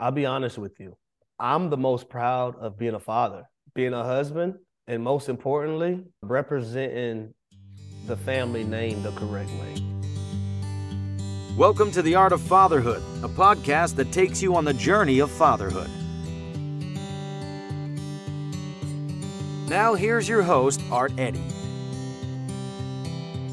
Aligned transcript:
I'll 0.00 0.12
be 0.12 0.26
honest 0.26 0.58
with 0.58 0.78
you. 0.78 0.96
I'm 1.40 1.70
the 1.70 1.76
most 1.76 2.08
proud 2.08 2.54
of 2.60 2.78
being 2.78 2.94
a 2.94 3.00
father, 3.00 3.50
being 3.74 3.94
a 3.94 4.04
husband, 4.04 4.54
and 4.86 5.02
most 5.02 5.28
importantly, 5.28 6.04
representing 6.22 7.34
the 8.06 8.16
family 8.16 8.62
name 8.62 9.02
the 9.02 9.10
correct 9.10 9.50
way. 9.50 9.74
Welcome 11.56 11.90
to 11.90 12.02
The 12.02 12.14
Art 12.14 12.30
of 12.30 12.40
Fatherhood, 12.40 13.02
a 13.24 13.28
podcast 13.28 13.96
that 13.96 14.12
takes 14.12 14.40
you 14.40 14.54
on 14.54 14.64
the 14.64 14.72
journey 14.72 15.18
of 15.18 15.32
fatherhood. 15.32 15.90
Now, 19.68 19.94
here's 19.94 20.28
your 20.28 20.42
host, 20.42 20.80
Art 20.92 21.10
Eddy. 21.18 21.42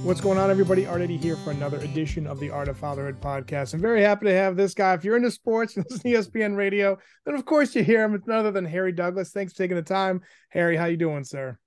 What's 0.05 0.21
going 0.21 0.37
on, 0.37 0.51
everybody? 0.51 0.85
Art 0.85 1.01
Eddy 1.01 1.17
here 1.17 1.35
for 1.35 1.49
another 1.49 1.79
edition 1.79 2.27
of 2.27 2.39
the 2.39 2.51
Art 2.51 2.67
of 2.67 2.77
Fatherhood 2.77 3.19
podcast. 3.19 3.73
I'm 3.73 3.81
very 3.81 4.03
happy 4.03 4.27
to 4.27 4.33
have 4.33 4.55
this 4.55 4.75
guy. 4.75 4.93
If 4.93 5.03
you're 5.03 5.17
into 5.17 5.31
sports 5.31 5.75
and 5.75 5.83
this 5.83 5.93
is 5.93 6.03
ESPN 6.03 6.55
Radio, 6.55 6.99
then 7.25 7.33
of 7.33 7.43
course 7.45 7.73
you 7.73 7.83
hear 7.83 8.03
him. 8.03 8.13
It's 8.13 8.27
none 8.27 8.38
other 8.38 8.52
than 8.52 8.66
Harry 8.66 8.91
Douglas. 8.91 9.31
Thanks 9.31 9.53
for 9.53 9.57
taking 9.57 9.77
the 9.77 9.81
time. 9.81 10.21
Harry, 10.49 10.77
how 10.77 10.85
you 10.85 10.95
doing, 10.95 11.23
sir? 11.23 11.57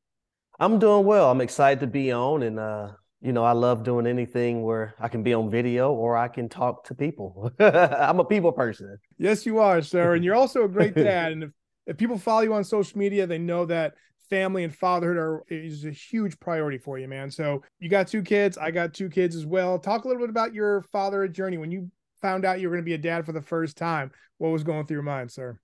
I'm 0.61 0.79
doing 0.79 1.05
well. 1.05 1.33
I'm 1.33 1.41
excited 1.41 1.81
to 1.81 1.89
be 1.89 2.13
on, 2.13 2.45
and 2.45 2.61
uh, 2.61 2.91
you 3.21 3.33
know, 3.33 3.43
I 3.43 3.53
love 3.53 3.83
doing 3.83 4.07
anything 4.07 4.63
where 4.63 4.95
I 5.01 5.09
can 5.09 5.25
be 5.25 5.35
on 5.35 5.51
video 5.51 5.93
or 5.93 6.17
I 6.17 6.29
can 6.29 6.49
talk 6.49 6.85
to 6.85 6.95
people. 6.95 7.51
I'm 7.59 8.21
a 8.21 8.25
people 8.25 8.53
person. 8.53 8.99
Yes, 9.19 9.47
you 9.47 9.59
are, 9.59 9.83
sir, 9.83 10.15
and 10.15 10.25
you're 10.25 10.37
also 10.37 10.63
a 10.63 10.69
great 10.69 10.95
dad. 10.95 11.33
And 11.33 11.43
if 11.43 11.51
if 11.89 11.97
people 11.97 12.19
follow 12.19 12.43
you 12.43 12.55
on 12.55 12.63
social 12.63 13.01
media, 13.01 13.27
they 13.27 13.39
know 13.39 13.65
that 13.65 13.95
family 14.31 14.65
and 14.65 14.75
fatherhood 14.75 15.17
are 15.17 15.45
is 15.49 15.85
a 15.85 15.91
huge 15.91 16.39
priority 16.41 16.79
for 16.79 16.99
you, 16.99 17.09
man. 17.09 17.31
So 17.31 17.63
you 17.79 17.89
got 17.89 18.09
two 18.09 18.23
kids. 18.23 18.59
I 18.59 18.71
got 18.71 18.95
two 18.95 19.09
kids 19.09 19.37
as 19.37 19.47
well. 19.47 19.79
Talk 19.79 20.05
a 20.05 20.09
little 20.09 20.23
bit 20.23 20.31
about 20.31 20.55
your 20.55 20.83
fatherhood 20.93 21.35
journey 21.35 21.59
when 21.59 21.71
you 21.71 21.91
found 22.21 22.45
out 22.45 22.61
you 22.61 22.69
were 22.69 22.75
going 22.75 22.85
to 22.85 22.89
be 22.89 22.95
a 22.95 22.99
dad 22.99 23.25
for 23.27 23.33
the 23.33 23.43
first 23.43 23.77
time. 23.77 24.11
What 24.39 24.51
was 24.51 24.63
going 24.63 24.87
through 24.87 24.97
your 24.97 25.03
mind, 25.03 25.31
sir? 25.31 25.59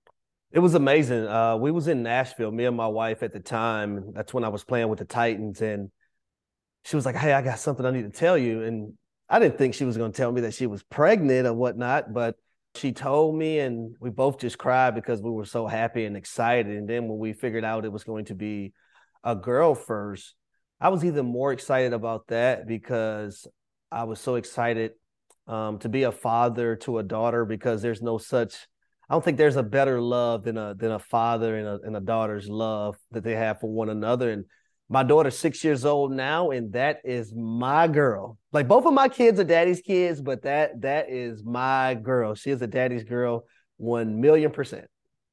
It 0.51 0.59
was 0.59 0.73
amazing. 0.73 1.27
Uh, 1.27 1.57
we 1.57 1.71
was 1.71 1.87
in 1.87 2.03
Nashville, 2.03 2.51
me 2.51 2.65
and 2.65 2.77
my 2.77 2.87
wife 2.87 3.23
at 3.23 3.33
the 3.33 3.39
time. 3.39 4.13
That's 4.13 4.33
when 4.33 4.43
I 4.43 4.49
was 4.49 4.63
playing 4.63 4.87
with 4.89 4.99
the 4.99 5.05
Titans, 5.05 5.61
and 5.61 5.91
she 6.85 6.95
was 6.95 7.05
like, 7.05 7.15
"Hey, 7.15 7.33
I 7.33 7.41
got 7.41 7.59
something 7.59 7.85
I 7.85 7.91
need 7.91 8.03
to 8.03 8.17
tell 8.17 8.37
you." 8.37 8.63
And 8.63 8.93
I 9.27 9.39
didn't 9.39 9.57
think 9.57 9.73
she 9.73 9.85
was 9.85 9.97
going 9.97 10.11
to 10.11 10.17
tell 10.17 10.31
me 10.31 10.41
that 10.41 10.53
she 10.53 10.67
was 10.67 10.83
pregnant 10.83 11.47
or 11.47 11.53
whatnot, 11.53 12.13
but 12.13 12.35
she 12.75 12.91
told 12.91 13.35
me 13.35 13.59
and 13.59 13.95
we 13.99 14.09
both 14.09 14.39
just 14.39 14.57
cried 14.57 14.95
because 14.95 15.21
we 15.21 15.31
were 15.31 15.45
so 15.45 15.67
happy 15.67 16.05
and 16.05 16.15
excited. 16.15 16.75
And 16.75 16.87
then 16.87 17.07
when 17.07 17.17
we 17.17 17.33
figured 17.33 17.63
out 17.63 17.85
it 17.85 17.91
was 17.91 18.03
going 18.03 18.25
to 18.25 18.35
be 18.35 18.73
a 19.25 19.35
girl 19.35 19.73
first 19.73 20.35
i 20.79 20.89
was 20.89 21.03
even 21.03 21.25
more 21.25 21.51
excited 21.51 21.91
about 21.91 22.27
that 22.27 22.67
because 22.67 23.47
i 23.91 24.03
was 24.03 24.19
so 24.19 24.35
excited 24.35 24.91
um, 25.47 25.77
to 25.79 25.89
be 25.89 26.03
a 26.03 26.11
father 26.11 26.75
to 26.75 26.99
a 26.99 27.03
daughter 27.03 27.43
because 27.43 27.81
there's 27.81 28.01
no 28.01 28.17
such 28.17 28.67
i 29.09 29.13
don't 29.13 29.25
think 29.25 29.37
there's 29.37 29.55
a 29.55 29.63
better 29.63 29.99
love 29.99 30.43
than 30.43 30.57
a 30.57 30.75
than 30.75 30.91
a 30.91 30.99
father 30.99 31.57
and 31.57 31.67
a, 31.67 31.79
and 31.83 31.97
a 31.97 31.99
daughter's 31.99 32.47
love 32.47 32.95
that 33.11 33.23
they 33.23 33.35
have 33.35 33.59
for 33.59 33.71
one 33.71 33.89
another. 33.89 34.31
And 34.31 34.45
my 34.89 35.03
daughter's 35.03 35.37
six 35.37 35.63
years 35.63 35.85
old 35.85 36.11
now, 36.11 36.51
and 36.51 36.73
that 36.73 37.01
is 37.03 37.33
my 37.33 37.87
girl. 37.87 38.37
Like 38.51 38.67
both 38.67 38.85
of 38.85 38.93
my 38.93 39.09
kids 39.09 39.39
are 39.39 39.43
daddy's 39.43 39.81
kids, 39.81 40.21
but 40.21 40.43
that 40.43 40.81
that 40.81 41.09
is 41.09 41.43
my 41.43 41.95
girl. 41.95 42.35
She 42.35 42.51
is 42.51 42.61
a 42.61 42.67
daddy's 42.67 43.03
girl, 43.03 43.45
one 43.77 44.21
million 44.21 44.51
percent. 44.51 44.87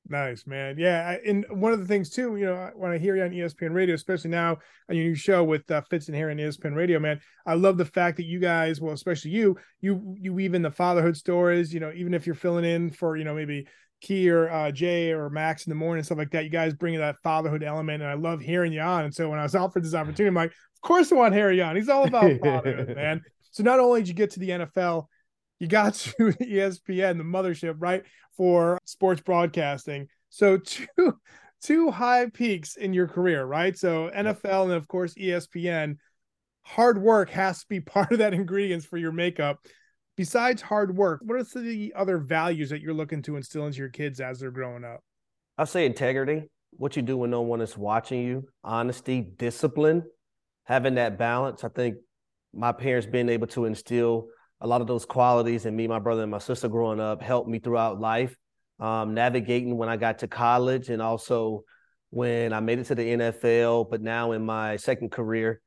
Nice, 0.09 0.47
man. 0.47 0.77
Yeah, 0.79 1.17
and 1.25 1.47
one 1.51 1.73
of 1.73 1.79
the 1.79 1.87
things 1.87 2.11
too, 2.11 2.37
you 2.37 2.47
know, 2.47 2.71
when 2.75 2.91
I 2.91 2.99
hear 2.99 3.15
you 3.17 3.23
on 3.23 3.31
ESPN 3.31 3.73
Radio, 3.73 3.95
especially 3.95 4.31
now 4.31 4.59
on 4.89 4.97
your 4.97 5.05
new 5.05 5.15
show 5.15 5.45
with 5.45 5.71
uh, 5.71 5.81
Fitz 5.89 6.09
and 6.09 6.17
Harry 6.17 6.33
on 6.33 6.39
ESPN 6.39 6.75
Radio, 6.75 6.99
man, 6.99 7.21
I 7.47 7.55
love 7.55 7.79
the 7.79 7.85
fact 7.85 8.17
that 8.17 8.27
you 8.27 8.41
guys, 8.41 8.81
well, 8.81 8.95
especially 8.95 9.31
you, 9.31 9.57
you 9.81 10.17
you 10.19 10.33
weave 10.33 10.55
in 10.55 10.63
the 10.63 10.71
fatherhood 10.71 11.17
stories. 11.17 11.73
You 11.73 11.81
know, 11.81 11.93
even 11.95 12.15
if 12.15 12.27
you're 12.27 12.35
filling 12.35 12.65
in 12.65 12.91
for, 12.91 13.17
you 13.17 13.25
know, 13.25 13.35
maybe 13.35 13.67
Key 14.03 14.29
or 14.31 14.51
uh, 14.51 14.71
Jay 14.73 15.13
or 15.13 15.31
Max 15.31 15.67
in 15.67 15.71
the 15.71 15.77
morning, 15.77 16.03
stuff 16.05 16.19
like 16.19 16.31
that. 16.33 16.45
You 16.45 16.51
guys 16.51 16.75
bring 16.75 16.99
that 16.99 17.17
fatherhood 17.23 17.63
element, 17.63 18.03
and 18.03 18.11
I 18.11 18.15
love 18.15 18.41
hearing 18.41 18.73
you 18.73 18.81
on. 18.81 19.05
And 19.05 19.15
so 19.15 19.31
when 19.31 19.39
I 19.39 19.45
was 19.45 19.55
offered 19.55 19.85
this 19.85 19.95
opportunity, 19.95 20.27
I'm 20.27 20.35
like, 20.35 20.51
of 20.51 20.81
course 20.83 21.13
I 21.13 21.15
want 21.15 21.35
Harry 21.35 21.63
on. 21.63 21.77
He's 21.77 21.89
all 21.89 22.05
about 22.05 22.41
fatherhood, 22.41 22.97
man. 22.97 23.23
So 23.53 23.63
not 23.63 23.81
only 23.81 24.01
did 24.01 24.09
you 24.09 24.15
get 24.15 24.33
to 24.33 24.41
the 24.41 24.51
NFL, 24.51 25.07
you 25.61 25.69
got 25.69 25.95
to 26.19 26.33
ESPN, 26.33 27.19
the 27.19 27.25
mothership, 27.25 27.77
right, 27.79 28.03
for 28.37 28.79
sports 28.85 29.23
broadcasting. 29.23 30.09
So 30.29 30.59
two 30.59 31.19
two 31.63 31.91
high 31.91 32.27
peaks 32.27 32.77
in 32.77 32.93
your 32.93 33.07
career, 33.07 33.45
right? 33.45 33.79
So 33.79 34.11
NFL 34.15 34.65
and 34.65 34.73
of 34.73 34.89
course 34.89 35.15
ESPN. 35.15 35.97
Hard 36.65 37.01
work 37.01 37.31
has 37.31 37.61
to 37.61 37.67
be 37.69 37.81
part 37.81 38.13
of 38.13 38.19
that 38.19 38.35
ingredients 38.35 38.87
for 38.87 38.97
your 38.97 39.13
makeup 39.13 39.61
besides 40.17 40.63
hard 40.63 40.97
work, 40.97 41.21
what 41.25 41.39
are 41.39 41.63
the 41.63 41.93
other 41.97 42.19
values 42.19 42.71
that 42.71 42.81
you're 42.81 42.95
looking 42.95 43.23
to 43.23 43.37
instill 43.37 43.67
into 43.67 43.79
your 43.79 43.89
kids 43.89 44.21
as 44.21 44.41
they're 44.41 44.51
growing 44.51 44.85
up? 44.85 45.01
I 45.59 45.65
say 45.65 45.87
integrity. 45.87 46.49
What 46.73 46.97
you 46.97 47.03
do 47.03 47.19
when 47.19 47.31
no 47.31 47.43
one 47.43 47.61
is 47.61 47.77
watching 47.77 48.23
you, 48.23 48.49
honesty, 48.65 49.21
discipline, 49.21 50.05
having 50.65 50.95
that 50.95 51.19
balance. 51.19 51.65
I 51.65 51.69
think 51.69 51.97
my 52.55 52.73
parents 52.73 53.07
being 53.07 53.29
able 53.29 53.47
to 53.49 53.67
instill 53.67 54.29
a 54.61 54.67
lot 54.67 54.81
of 54.81 54.87
those 54.87 55.05
qualities 55.05 55.67
in 55.67 55.77
me, 55.77 55.87
my 55.87 55.99
brother, 55.99 56.23
and 56.23 56.31
my 56.31 56.39
sister 56.39 56.69
growing 56.69 57.01
up 57.01 57.21
helped 57.21 57.49
me 57.49 57.59
throughout 57.59 58.01
life, 58.01 58.35
um, 58.81 59.13
navigating 59.13 59.77
when 59.77 59.89
I 59.89 59.97
got 59.97 60.21
to 60.21 60.29
college 60.29 60.89
and 60.89 61.03
also 61.03 61.65
when 62.11 62.53
I 62.53 62.61
made 62.61 62.79
it 62.79 62.85
to 62.85 62.95
the 62.95 63.03
NFL, 63.03 63.91
but 63.91 64.01
now 64.01 64.33
in 64.33 64.45
my 64.45 64.77
second 64.77 65.11
career, 65.11 65.61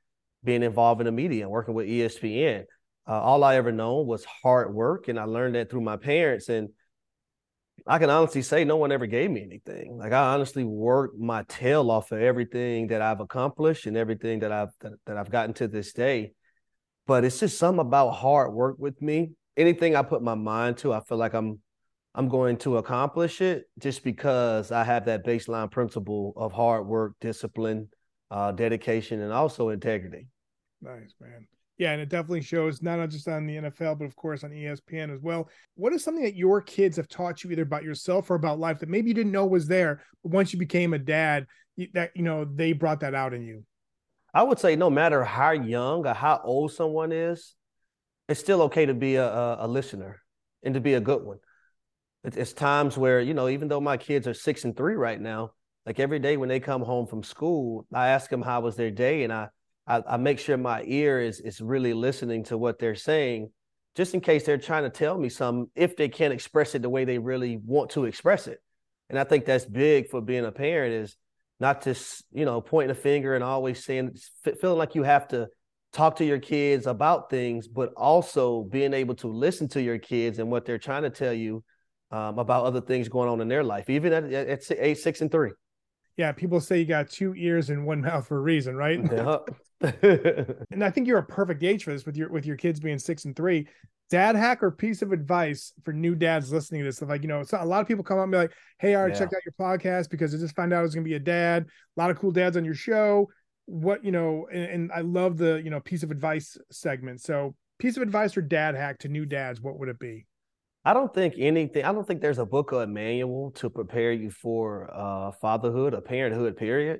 being 0.43 0.63
involved 0.63 1.01
in 1.01 1.05
the 1.05 1.11
media 1.11 1.43
and 1.43 1.51
working 1.51 1.73
with 1.73 1.87
ESPN 1.87 2.65
uh, 3.07 3.21
all 3.21 3.43
I 3.43 3.55
ever 3.55 3.71
known 3.71 4.07
was 4.07 4.25
hard 4.25 4.73
work, 4.73 5.07
and 5.07 5.19
I 5.19 5.23
learned 5.25 5.55
that 5.55 5.69
through 5.69 5.81
my 5.81 5.97
parents. 5.97 6.49
And 6.49 6.69
I 7.87 7.99
can 7.99 8.09
honestly 8.09 8.41
say 8.41 8.63
no 8.63 8.77
one 8.77 8.91
ever 8.91 9.05
gave 9.05 9.29
me 9.29 9.43
anything. 9.43 9.97
Like 9.97 10.11
I 10.11 10.33
honestly 10.33 10.63
worked 10.63 11.17
my 11.19 11.43
tail 11.47 11.91
off 11.91 12.11
of 12.11 12.19
everything 12.19 12.87
that 12.87 13.01
I've 13.01 13.19
accomplished 13.19 13.85
and 13.85 13.95
everything 13.95 14.39
that 14.39 14.51
I've 14.51 14.71
that, 14.81 14.93
that 15.05 15.17
I've 15.17 15.29
gotten 15.29 15.53
to 15.55 15.67
this 15.67 15.93
day. 15.93 16.33
But 17.05 17.23
it's 17.23 17.39
just 17.39 17.59
something 17.59 17.81
about 17.81 18.11
hard 18.11 18.53
work 18.53 18.77
with 18.79 18.99
me. 19.01 19.31
Anything 19.55 19.95
I 19.95 20.01
put 20.01 20.23
my 20.23 20.33
mind 20.33 20.77
to, 20.77 20.93
I 20.93 21.01
feel 21.01 21.17
like 21.19 21.35
I'm 21.35 21.59
I'm 22.15 22.29
going 22.29 22.57
to 22.59 22.77
accomplish 22.77 23.41
it 23.41 23.65
just 23.77 24.03
because 24.03 24.71
I 24.71 24.83
have 24.83 25.05
that 25.05 25.25
baseline 25.25 25.69
principle 25.69 26.33
of 26.37 26.53
hard 26.53 26.87
work, 26.87 27.13
discipline, 27.19 27.89
uh, 28.31 28.53
dedication, 28.53 29.21
and 29.21 29.33
also 29.33 29.69
integrity. 29.69 30.27
Nice, 30.81 31.13
man. 31.19 31.45
Yeah, 31.77 31.91
and 31.91 32.01
it 32.01 32.07
definitely 32.07 32.41
shows 32.41 32.81
not 32.81 33.09
just 33.09 33.27
on 33.27 33.45
the 33.45 33.57
NFL, 33.57 33.97
but 33.97 34.05
of 34.05 34.15
course 34.15 34.43
on 34.45 34.51
ESPN 34.51 35.13
as 35.13 35.21
well. 35.21 35.49
What 35.75 35.91
is 35.91 36.03
something 36.03 36.23
that 36.23 36.35
your 36.35 36.61
kids 36.61 36.95
have 36.95 37.09
taught 37.09 37.43
you 37.43 37.51
either 37.51 37.63
about 37.63 37.83
yourself 37.83 38.29
or 38.31 38.35
about 38.35 38.59
life 38.59 38.79
that 38.79 38.89
maybe 38.89 39.09
you 39.09 39.13
didn't 39.13 39.33
know 39.33 39.45
was 39.45 39.67
there, 39.67 40.01
but 40.23 40.31
once 40.31 40.53
you 40.53 40.59
became 40.59 40.93
a 40.93 40.99
dad, 40.99 41.47
that 41.93 42.11
you 42.15 42.23
know 42.23 42.45
they 42.45 42.71
brought 42.71 43.01
that 43.01 43.13
out 43.13 43.33
in 43.33 43.43
you? 43.43 43.63
I 44.33 44.43
would 44.43 44.59
say 44.59 44.75
no 44.75 44.89
matter 44.89 45.23
how 45.23 45.51
young 45.51 46.05
or 46.05 46.13
how 46.13 46.41
old 46.43 46.71
someone 46.71 47.11
is, 47.11 47.55
it's 48.27 48.39
still 48.39 48.63
okay 48.63 48.85
to 48.85 48.93
be 48.93 49.15
a, 49.15 49.57
a, 49.59 49.67
listener 49.67 50.21
and 50.63 50.73
to 50.73 50.81
be 50.81 50.95
a 50.95 50.99
good 50.99 51.23
one. 51.23 51.37
It's 52.23 52.53
times 52.53 52.97
where 52.97 53.21
you 53.21 53.33
know, 53.33 53.49
even 53.49 53.67
though 53.67 53.81
my 53.81 53.97
kids 53.97 54.27
are 54.27 54.33
six 54.33 54.63
and 54.63 54.75
three 54.75 54.95
right 54.95 55.19
now, 55.19 55.51
like 55.85 55.99
every 55.99 56.19
day 56.19 56.37
when 56.37 56.49
they 56.49 56.59
come 56.59 56.81
home 56.81 57.05
from 57.05 57.21
school, 57.21 57.85
I 57.93 58.09
ask 58.09 58.29
them 58.29 58.41
how 58.41 58.61
was 58.61 58.75
their 58.75 58.91
day, 58.91 59.23
and 59.23 59.31
I 59.31 59.49
I, 59.87 60.01
I 60.07 60.17
make 60.17 60.39
sure 60.39 60.57
my 60.57 60.83
ear 60.85 61.19
is 61.21 61.39
is 61.39 61.61
really 61.61 61.93
listening 61.93 62.43
to 62.45 62.57
what 62.57 62.79
they're 62.79 62.95
saying, 62.95 63.51
just 63.95 64.13
in 64.13 64.21
case 64.21 64.45
they're 64.45 64.57
trying 64.57 64.83
to 64.83 64.89
tell 64.89 65.17
me 65.17 65.29
something. 65.29 65.69
If 65.75 65.95
they 65.95 66.09
can't 66.09 66.33
express 66.33 66.75
it 66.75 66.81
the 66.81 66.89
way 66.89 67.05
they 67.05 67.19
really 67.19 67.57
want 67.57 67.91
to 67.91 68.05
express 68.05 68.47
it, 68.47 68.59
and 69.09 69.19
I 69.19 69.23
think 69.23 69.45
that's 69.45 69.65
big 69.65 70.09
for 70.09 70.21
being 70.21 70.45
a 70.45 70.51
parent 70.51 70.93
is 70.93 71.15
not 71.59 71.83
just 71.83 72.23
you 72.31 72.45
know 72.45 72.61
pointing 72.61 72.91
a 72.91 72.99
finger 72.99 73.35
and 73.35 73.43
always 73.43 73.83
saying 73.83 74.15
feeling 74.59 74.77
like 74.77 74.95
you 74.95 75.03
have 75.03 75.27
to 75.29 75.47
talk 75.93 76.17
to 76.17 76.25
your 76.25 76.39
kids 76.39 76.87
about 76.87 77.29
things, 77.29 77.67
but 77.67 77.93
also 77.95 78.63
being 78.63 78.93
able 78.93 79.15
to 79.15 79.27
listen 79.27 79.67
to 79.69 79.81
your 79.81 79.97
kids 79.97 80.39
and 80.39 80.51
what 80.51 80.65
they're 80.65 80.77
trying 80.77 81.03
to 81.03 81.09
tell 81.09 81.33
you 81.33 81.63
um, 82.11 82.37
about 82.37 82.65
other 82.65 82.81
things 82.81 83.07
going 83.07 83.29
on 83.29 83.39
in 83.39 83.47
their 83.47 83.63
life, 83.63 83.89
even 83.89 84.11
at, 84.11 84.25
at 84.31 84.71
age 84.77 84.97
six 84.97 85.21
and 85.21 85.31
three. 85.31 85.51
Yeah, 86.17 86.31
people 86.31 86.59
say 86.59 86.79
you 86.79 86.85
got 86.85 87.09
two 87.09 87.33
ears 87.35 87.69
and 87.69 87.85
one 87.85 88.01
mouth 88.01 88.27
for 88.27 88.37
a 88.37 88.41
reason, 88.41 88.75
right? 88.75 88.99
Yeah. 88.99 89.37
and 89.81 90.83
I 90.83 90.89
think 90.89 91.07
you're 91.07 91.17
a 91.17 91.23
perfect 91.23 91.63
age 91.63 91.83
for 91.83 91.91
this 91.91 92.05
with 92.05 92.15
your 92.15 92.29
with 92.29 92.45
your 92.45 92.57
kids 92.57 92.79
being 92.79 92.99
six 92.99 93.25
and 93.25 93.35
three. 93.35 93.67
Dad 94.09 94.35
hack 94.35 94.61
or 94.61 94.69
piece 94.69 95.01
of 95.01 95.11
advice 95.11 95.73
for 95.83 95.91
new 95.91 96.13
dads 96.13 96.53
listening 96.53 96.81
to 96.81 96.85
this. 96.85 97.01
Like, 97.01 97.23
you 97.23 97.27
know, 97.27 97.41
so 97.43 97.57
a 97.59 97.65
lot 97.65 97.81
of 97.81 97.87
people 97.87 98.03
come 98.03 98.19
up 98.19 98.23
and 98.23 98.31
be 98.31 98.37
like, 98.37 98.53
Hey, 98.77 98.93
I 98.95 99.07
yeah. 99.07 99.13
checked 99.13 99.33
out 99.33 99.41
your 99.45 99.53
podcast 99.59 100.09
because 100.09 100.33
I 100.33 100.37
just 100.37 100.55
found 100.55 100.73
out 100.73 100.79
I 100.79 100.83
was 100.83 100.93
gonna 100.93 101.03
be 101.03 101.15
a 101.15 101.19
dad. 101.19 101.65
A 101.97 101.99
lot 101.99 102.11
of 102.11 102.19
cool 102.19 102.31
dads 102.31 102.55
on 102.55 102.63
your 102.63 102.75
show. 102.75 103.29
What, 103.65 104.05
you 104.05 104.11
know, 104.11 104.47
and, 104.53 104.63
and 104.65 104.91
I 104.91 105.01
love 105.01 105.37
the, 105.37 105.59
you 105.63 105.71
know, 105.71 105.79
piece 105.79 106.03
of 106.03 106.11
advice 106.11 106.55
segment. 106.71 107.21
So 107.21 107.55
piece 107.79 107.97
of 107.97 108.03
advice 108.03 108.37
or 108.37 108.41
dad 108.41 108.75
hack 108.75 108.99
to 108.99 109.09
new 109.09 109.25
dads, 109.25 109.59
what 109.59 109.79
would 109.79 109.89
it 109.89 109.99
be? 109.99 110.27
I 110.85 110.93
don't 110.93 111.11
think 111.11 111.33
anything. 111.39 111.83
I 111.83 111.91
don't 111.91 112.07
think 112.07 112.21
there's 112.21 112.37
a 112.37 112.45
book 112.45 112.71
or 112.71 112.83
a 112.83 112.87
manual 112.87 113.51
to 113.55 113.71
prepare 113.71 114.11
you 114.11 114.29
for 114.29 114.87
uh, 114.93 115.31
fatherhood 115.31 115.95
or 115.95 116.01
parenthood. 116.01 116.57
Period. 116.57 116.99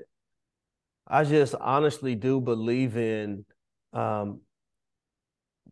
I 1.08 1.24
just 1.24 1.56
honestly 1.60 2.16
do 2.16 2.42
believe 2.42 2.98
in 2.98 3.46
um, 3.94 4.42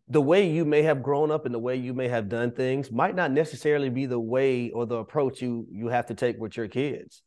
the 0.08 0.20
way 0.20 0.48
you 0.48 0.64
may 0.64 0.82
have 0.82 1.02
grown 1.02 1.30
up 1.30 1.46
and 1.46 1.54
the 1.54 1.58
way 1.58 1.76
you 1.76 1.94
may 1.94 2.08
have 2.08 2.28
done 2.28 2.52
things 2.52 2.92
might 2.92 3.14
not 3.14 3.30
necessarily 3.30 3.88
be 3.88 4.06
the 4.06 4.20
way 4.20 4.70
or 4.70 4.86
the 4.86 4.96
approach 4.96 5.40
you 5.40 5.66
you 5.70 5.88
have 5.88 6.06
to 6.06 6.14
take 6.14 6.38
with 6.38 6.56
your 6.56 6.68
kids. 6.68 7.22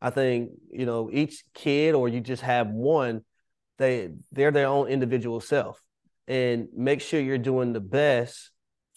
I 0.00 0.10
think, 0.10 0.50
you 0.70 0.86
know, 0.86 1.10
each 1.12 1.42
kid 1.54 1.94
or 1.94 2.08
you 2.08 2.20
just 2.20 2.42
have 2.42 2.68
one, 2.68 3.24
they 3.78 4.10
they're 4.30 4.50
their 4.50 4.68
own 4.68 4.88
individual 4.88 5.40
self. 5.40 5.82
And 6.28 6.68
make 6.76 7.00
sure 7.00 7.20
you're 7.20 7.38
doing 7.38 7.72
the 7.72 7.80
best 7.80 8.50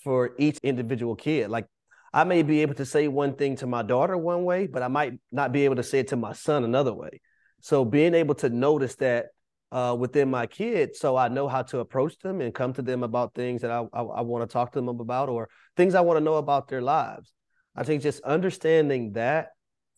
for 0.04 0.32
each 0.38 0.58
individual 0.62 1.16
kid. 1.16 1.50
Like 1.50 1.68
I 2.14 2.26
may 2.26 2.44
be 2.44 2.62
able 2.62 2.76
to 2.76 2.86
say 2.86 3.08
one 3.08 3.36
thing 3.36 3.56
to 3.58 3.68
my 3.68 3.84
daughter 3.84 4.18
one 4.18 4.44
way, 4.44 4.68
but 4.68 4.84
I 4.84 4.90
might 4.90 5.14
not 5.32 5.54
be 5.54 5.64
able 5.64 5.78
to 5.78 5.84
say 5.84 6.00
it 6.00 6.10
to 6.10 6.18
my 6.18 6.34
son 6.34 6.66
another 6.66 6.94
way. 6.94 7.22
So 7.62 7.86
being 7.86 8.14
able 8.14 8.36
to 8.36 8.50
notice 8.50 8.96
that 8.96 9.28
uh, 9.72 9.96
within 9.98 10.30
my 10.30 10.48
kids, 10.48 11.00
so 11.00 11.16
I 11.16 11.30
know 11.30 11.48
how 11.48 11.62
to 11.64 11.80
approach 11.80 12.18
them 12.20 12.42
and 12.42 12.54
come 12.54 12.74
to 12.74 12.82
them 12.82 13.04
about 13.04 13.34
things 13.34 13.62
that 13.62 13.72
I, 13.72 13.86
I, 13.94 14.02
I 14.02 14.22
want 14.22 14.48
to 14.48 14.52
talk 14.52 14.74
to 14.74 14.80
them 14.82 14.90
about 14.90 15.30
or 15.30 15.48
things 15.78 15.96
I 15.96 16.02
want 16.02 16.18
to 16.18 16.24
know 16.24 16.36
about 16.36 16.68
their 16.68 16.82
lives. 16.82 17.32
I 17.76 17.84
think 17.84 18.02
just 18.02 18.22
understanding 18.24 19.14
that, 19.14 19.50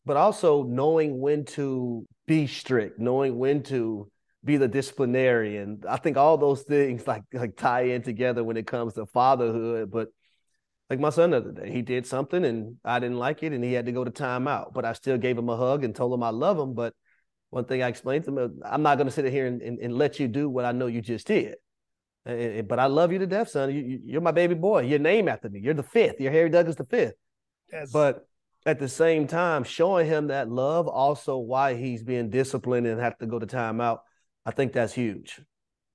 but 0.06 0.18
also 0.18 0.64
knowing 0.64 1.20
when 1.20 1.46
to 1.46 2.06
be 2.28 2.46
strict, 2.46 3.00
knowing 3.00 3.38
when 3.38 3.64
to 3.64 4.12
be 4.44 4.58
the 4.58 4.68
disciplinarian. 4.68 5.82
I 5.88 5.98
think 5.98 6.18
all 6.18 6.38
those 6.38 6.64
things 6.64 7.08
like 7.08 7.24
like 7.34 7.56
tie 7.56 7.84
in 7.84 8.02
together 8.02 8.44
when 8.44 8.58
it 8.58 8.68
comes 8.68 8.94
to 8.94 9.06
fatherhood. 9.06 9.90
But 9.90 10.10
like 10.90 11.00
my 11.00 11.10
son 11.10 11.32
the 11.32 11.38
other 11.38 11.52
day, 11.52 11.72
he 11.72 11.82
did 11.82 12.06
something 12.06 12.44
and 12.46 12.76
I 12.84 13.00
didn't 13.00 13.18
like 13.18 13.42
it, 13.42 13.54
and 13.54 13.64
he 13.64 13.74
had 13.74 13.86
to 13.86 13.92
go 13.92 14.04
to 14.04 14.12
timeout. 14.12 14.74
But 14.74 14.86
I 14.86 14.94
still 14.94 15.18
gave 15.18 15.38
him 15.38 15.50
a 15.50 15.58
hug 15.58 15.84
and 15.84 15.96
told 15.96 16.14
him 16.14 16.24
I 16.24 16.30
love 16.30 16.60
him. 16.60 16.74
But 16.74 16.94
one 17.54 17.66
thing 17.66 17.84
I 17.84 17.88
explained 17.88 18.26
to 18.26 18.38
him, 18.38 18.62
I'm 18.66 18.82
not 18.82 18.98
going 18.98 19.08
to 19.08 19.14
sit 19.14 19.26
here 19.26 19.46
and, 19.46 19.62
and, 19.62 19.78
and, 19.78 19.96
let 19.96 20.20
you 20.20 20.28
do 20.28 20.50
what 20.50 20.66
I 20.66 20.72
know 20.72 20.88
you 20.88 21.02
just 21.02 21.28
did. 21.28 21.56
And, 22.26 22.68
but 22.68 22.80
I 22.80 22.88
love 22.88 23.12
you 23.12 23.20
to 23.20 23.28
death, 23.28 23.50
son. 23.50 23.74
You, 23.74 24.00
you're 24.04 24.22
my 24.22 24.32
baby 24.32 24.56
boy. 24.56 24.82
Your 24.82 24.98
name 24.98 25.28
after 25.28 25.50
me. 25.50 25.60
You're 25.60 25.76
the 25.76 25.84
fifth. 25.84 26.20
You're 26.20 26.32
Harry 26.32 26.50
Douglas 26.50 26.78
the 26.78 26.86
fifth. 26.86 27.14
Yes. 27.72 27.92
But 27.92 28.28
at 28.66 28.80
the 28.80 28.90
same 28.90 29.28
time, 29.28 29.64
showing 29.64 30.08
him 30.08 30.28
that 30.28 30.50
love, 30.50 30.88
also 30.88 31.38
why 31.38 31.76
he's 31.76 32.02
being 32.02 32.32
disciplined 32.32 32.88
and 32.88 33.00
have 33.00 33.18
to 33.20 33.28
go 33.28 33.38
to 33.38 33.46
timeout, 33.46 34.00
I 34.46 34.52
think 34.52 34.74
that's 34.74 34.94
huge. 34.94 35.40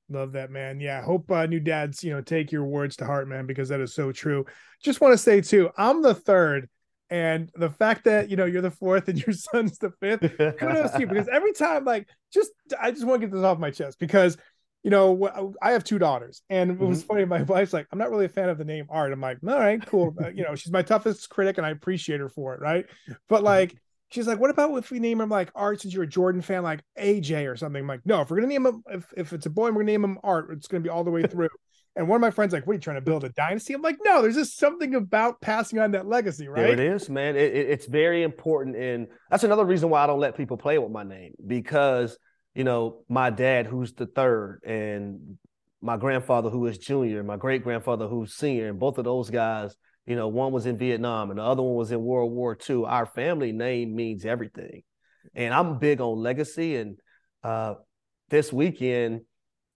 Love 0.09 0.33
that, 0.33 0.53
man. 0.53 0.79
Yeah. 0.79 1.03
Hope 1.03 1.29
uh, 1.31 1.47
new 1.47 1.61
dads, 1.61 2.05
you 2.05 2.13
know, 2.13 2.21
take 2.21 2.53
your 2.53 2.65
words 2.67 2.95
to 2.97 3.05
heart, 3.05 3.27
man, 3.27 3.47
because 3.47 3.69
that 3.71 3.81
is 3.81 3.95
so 3.95 4.13
true. 4.13 4.47
Just 4.83 5.01
want 5.01 5.13
to 5.13 5.19
say, 5.19 5.41
too, 5.41 5.71
I'm 5.77 6.03
the 6.03 6.15
third 6.15 6.69
and 7.11 7.51
the 7.55 7.71
fact 7.71 8.05
that 8.05 8.29
you 8.29 8.37
know 8.37 8.45
you're 8.45 8.63
the 8.63 8.71
fourth 8.71 9.09
and 9.09 9.19
your 9.19 9.33
son's 9.35 9.79
the 9.79 9.91
fifth, 10.01 10.21
kudos 10.59 10.93
to 10.93 11.01
you 11.01 11.07
because 11.07 11.29
every 11.29 11.53
time, 11.53 11.85
like, 11.85 12.09
just 12.33 12.51
I 12.81 12.91
just 12.91 13.07
want 13.07 13.21
to 13.21 13.27
get 13.27 13.35
this 13.35 13.45
off 13.45 13.59
my 13.59 13.71
chest 13.71 13.99
because 13.99 14.37
you 14.83 14.91
know 14.91 15.55
I 15.63 15.73
have 15.73 15.85
two 15.85 15.99
daughters, 15.99 16.43
and 16.51 16.71
it 16.71 16.79
was 16.79 17.01
mm-hmm. 17.01 17.09
funny. 17.09 17.25
My 17.25 17.43
wife's 17.45 17.73
like, 17.73 17.87
I'm 17.93 17.99
not 17.99 18.11
really 18.11 18.27
a 18.27 18.31
fan 18.31 18.49
of 18.49 18.59
the 18.59 18.65
name 18.65 18.87
Art. 18.91 19.13
I'm 19.13 19.21
like, 19.21 19.39
all 19.47 19.59
right, 19.59 19.85
cool. 19.85 20.15
You 20.35 20.45
know, 20.45 20.55
she's 20.55 20.73
my 20.73 20.83
toughest 20.83 21.29
critic, 21.31 21.59
and 21.59 21.67
I 21.67 21.71
appreciate 21.71 22.21
her 22.21 22.29
for 22.29 22.55
it, 22.55 22.61
right? 22.61 22.87
But 23.29 23.43
like. 23.43 23.77
She's 24.11 24.27
like, 24.27 24.41
what 24.41 24.49
about 24.49 24.75
if 24.79 24.91
we 24.91 25.01
name 25.01 25.21
him 25.21 25.29
like 25.29 25.51
Art 25.55 25.83
since 25.83 25.93
you're 25.93 26.05
a 26.05 26.07
Jordan 26.07 26.41
fan, 26.41 26.63
like 26.63 26.81
AJ 26.99 27.47
or 27.47 27.57
something? 27.57 27.83
I'm 27.83 27.87
like, 27.87 28.01
no, 28.07 28.23
if 28.23 28.31
we're 28.31 28.39
gonna 28.39 28.47
name 28.47 28.65
him, 28.65 28.83
if, 28.87 29.13
if 29.15 29.35
it's 29.35 29.45
a 29.45 29.51
boy, 29.51 29.67
we're 29.67 29.83
gonna 29.83 29.85
name 29.85 30.03
him 30.03 30.19
Art. 30.25 30.49
It's 30.51 30.67
gonna 30.67 30.81
be 30.81 30.89
all 30.89 31.05
the 31.05 31.11
way 31.11 31.23
through. 31.27 31.51
And 31.97 32.09
one 32.09 32.17
of 32.17 32.21
my 32.21 32.31
friends 32.31 32.53
like, 32.53 32.67
"What 32.67 32.73
are 32.73 32.77
you 32.77 32.81
trying 32.81 32.97
to 32.97 33.03
build 33.03 33.25
a 33.25 33.31
dynasty?" 33.31 33.75
I'm 33.75 33.83
like, 33.83 33.99
"No, 34.05 34.23
there's 34.23 34.37
just 34.37 34.59
something 34.59 34.95
about 34.95 35.41
passing 35.41 35.79
on 35.79 35.93
that 35.93 36.07
legacy, 36.07 36.49
right?" 36.49 36.63
There 36.63 36.73
it 36.73 36.81
is, 36.81 37.09
man. 37.09 37.37
It, 37.37 37.55
it, 37.55 37.71
it's 37.71 37.87
very 37.87 38.23
important, 38.23 38.77
and 38.77 39.09
that's 39.31 39.45
another 39.45 39.65
reason 39.65 39.91
why 39.91 40.05
I 40.05 40.07
don't 40.07 40.21
let 40.21 40.37
people 40.37 40.57
play 40.57 40.79
with 40.79 40.93
my 40.93 41.03
name 41.03 41.33
because 41.45 42.17
you 42.55 42.65
know 42.65 43.03
my 43.09 43.31
dad, 43.31 43.67
who's 43.67 43.93
the 43.95 44.07
third, 44.07 44.61
and 44.65 45.39
my 45.81 45.97
grandfather, 45.97 46.51
who 46.51 46.67
is 46.67 46.79
junior, 46.79 47.23
my 47.23 47.37
great 47.37 47.63
grandfather, 47.63 48.07
who's 48.07 48.35
senior, 48.35 48.69
and 48.69 48.79
both 48.79 48.99
of 48.99 49.05
those 49.05 49.31
guys, 49.31 49.77
you 50.07 50.17
know, 50.17 50.29
one 50.29 50.53
was 50.53 50.67
in 50.67 50.79
Vietnam 50.79 51.31
and 51.31 51.39
the 51.39 51.43
other 51.43 51.63
one 51.63 51.75
was 51.75 51.93
in 51.93 52.03
World 52.03 52.33
War 52.33 52.57
II. 52.69 52.85
Our 52.87 53.07
family 53.07 53.53
name 53.53 53.95
means 53.95 54.25
everything, 54.25 54.83
and 55.35 55.53
I'm 55.53 55.79
big 55.79 56.01
on 56.01 56.19
legacy. 56.19 56.77
And 56.77 56.99
uh, 57.45 57.75
this 58.31 58.53
weekend, 58.53 59.23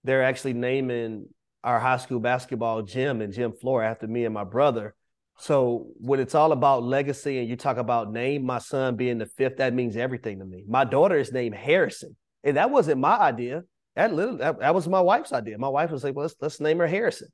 they're 0.04 0.24
actually 0.24 0.54
naming 0.54 1.26
our 1.64 1.78
high 1.78 1.96
school 1.96 2.20
basketball 2.20 2.82
gym 2.82 3.20
and 3.20 3.32
gym 3.32 3.52
floor 3.52 3.82
after 3.82 4.06
me 4.06 4.24
and 4.24 4.34
my 4.34 4.44
brother. 4.44 4.94
So 5.38 5.86
when 5.98 6.20
it's 6.20 6.34
all 6.34 6.52
about 6.52 6.82
legacy 6.82 7.38
and 7.38 7.48
you 7.48 7.56
talk 7.56 7.76
about 7.76 8.12
name, 8.12 8.44
my 8.44 8.58
son 8.58 8.96
being 8.96 9.18
the 9.18 9.26
fifth, 9.26 9.56
that 9.56 9.74
means 9.74 9.96
everything 9.96 10.38
to 10.38 10.44
me. 10.44 10.64
My 10.68 10.84
daughter 10.84 11.16
is 11.18 11.32
named 11.32 11.54
Harrison, 11.54 12.16
and 12.44 12.56
that 12.56 12.70
wasn't 12.70 13.00
my 13.00 13.16
idea. 13.16 13.62
That 13.96 14.12
little 14.14 14.38
that, 14.38 14.60
that 14.60 14.74
was 14.74 14.88
my 14.88 15.00
wife's 15.00 15.32
idea. 15.32 15.58
My 15.58 15.68
wife 15.68 15.90
was 15.90 16.04
like, 16.04 16.14
well, 16.14 16.24
let's 16.24 16.36
let's 16.40 16.60
name 16.60 16.78
her 16.78 16.86
Harrison. 16.86 17.28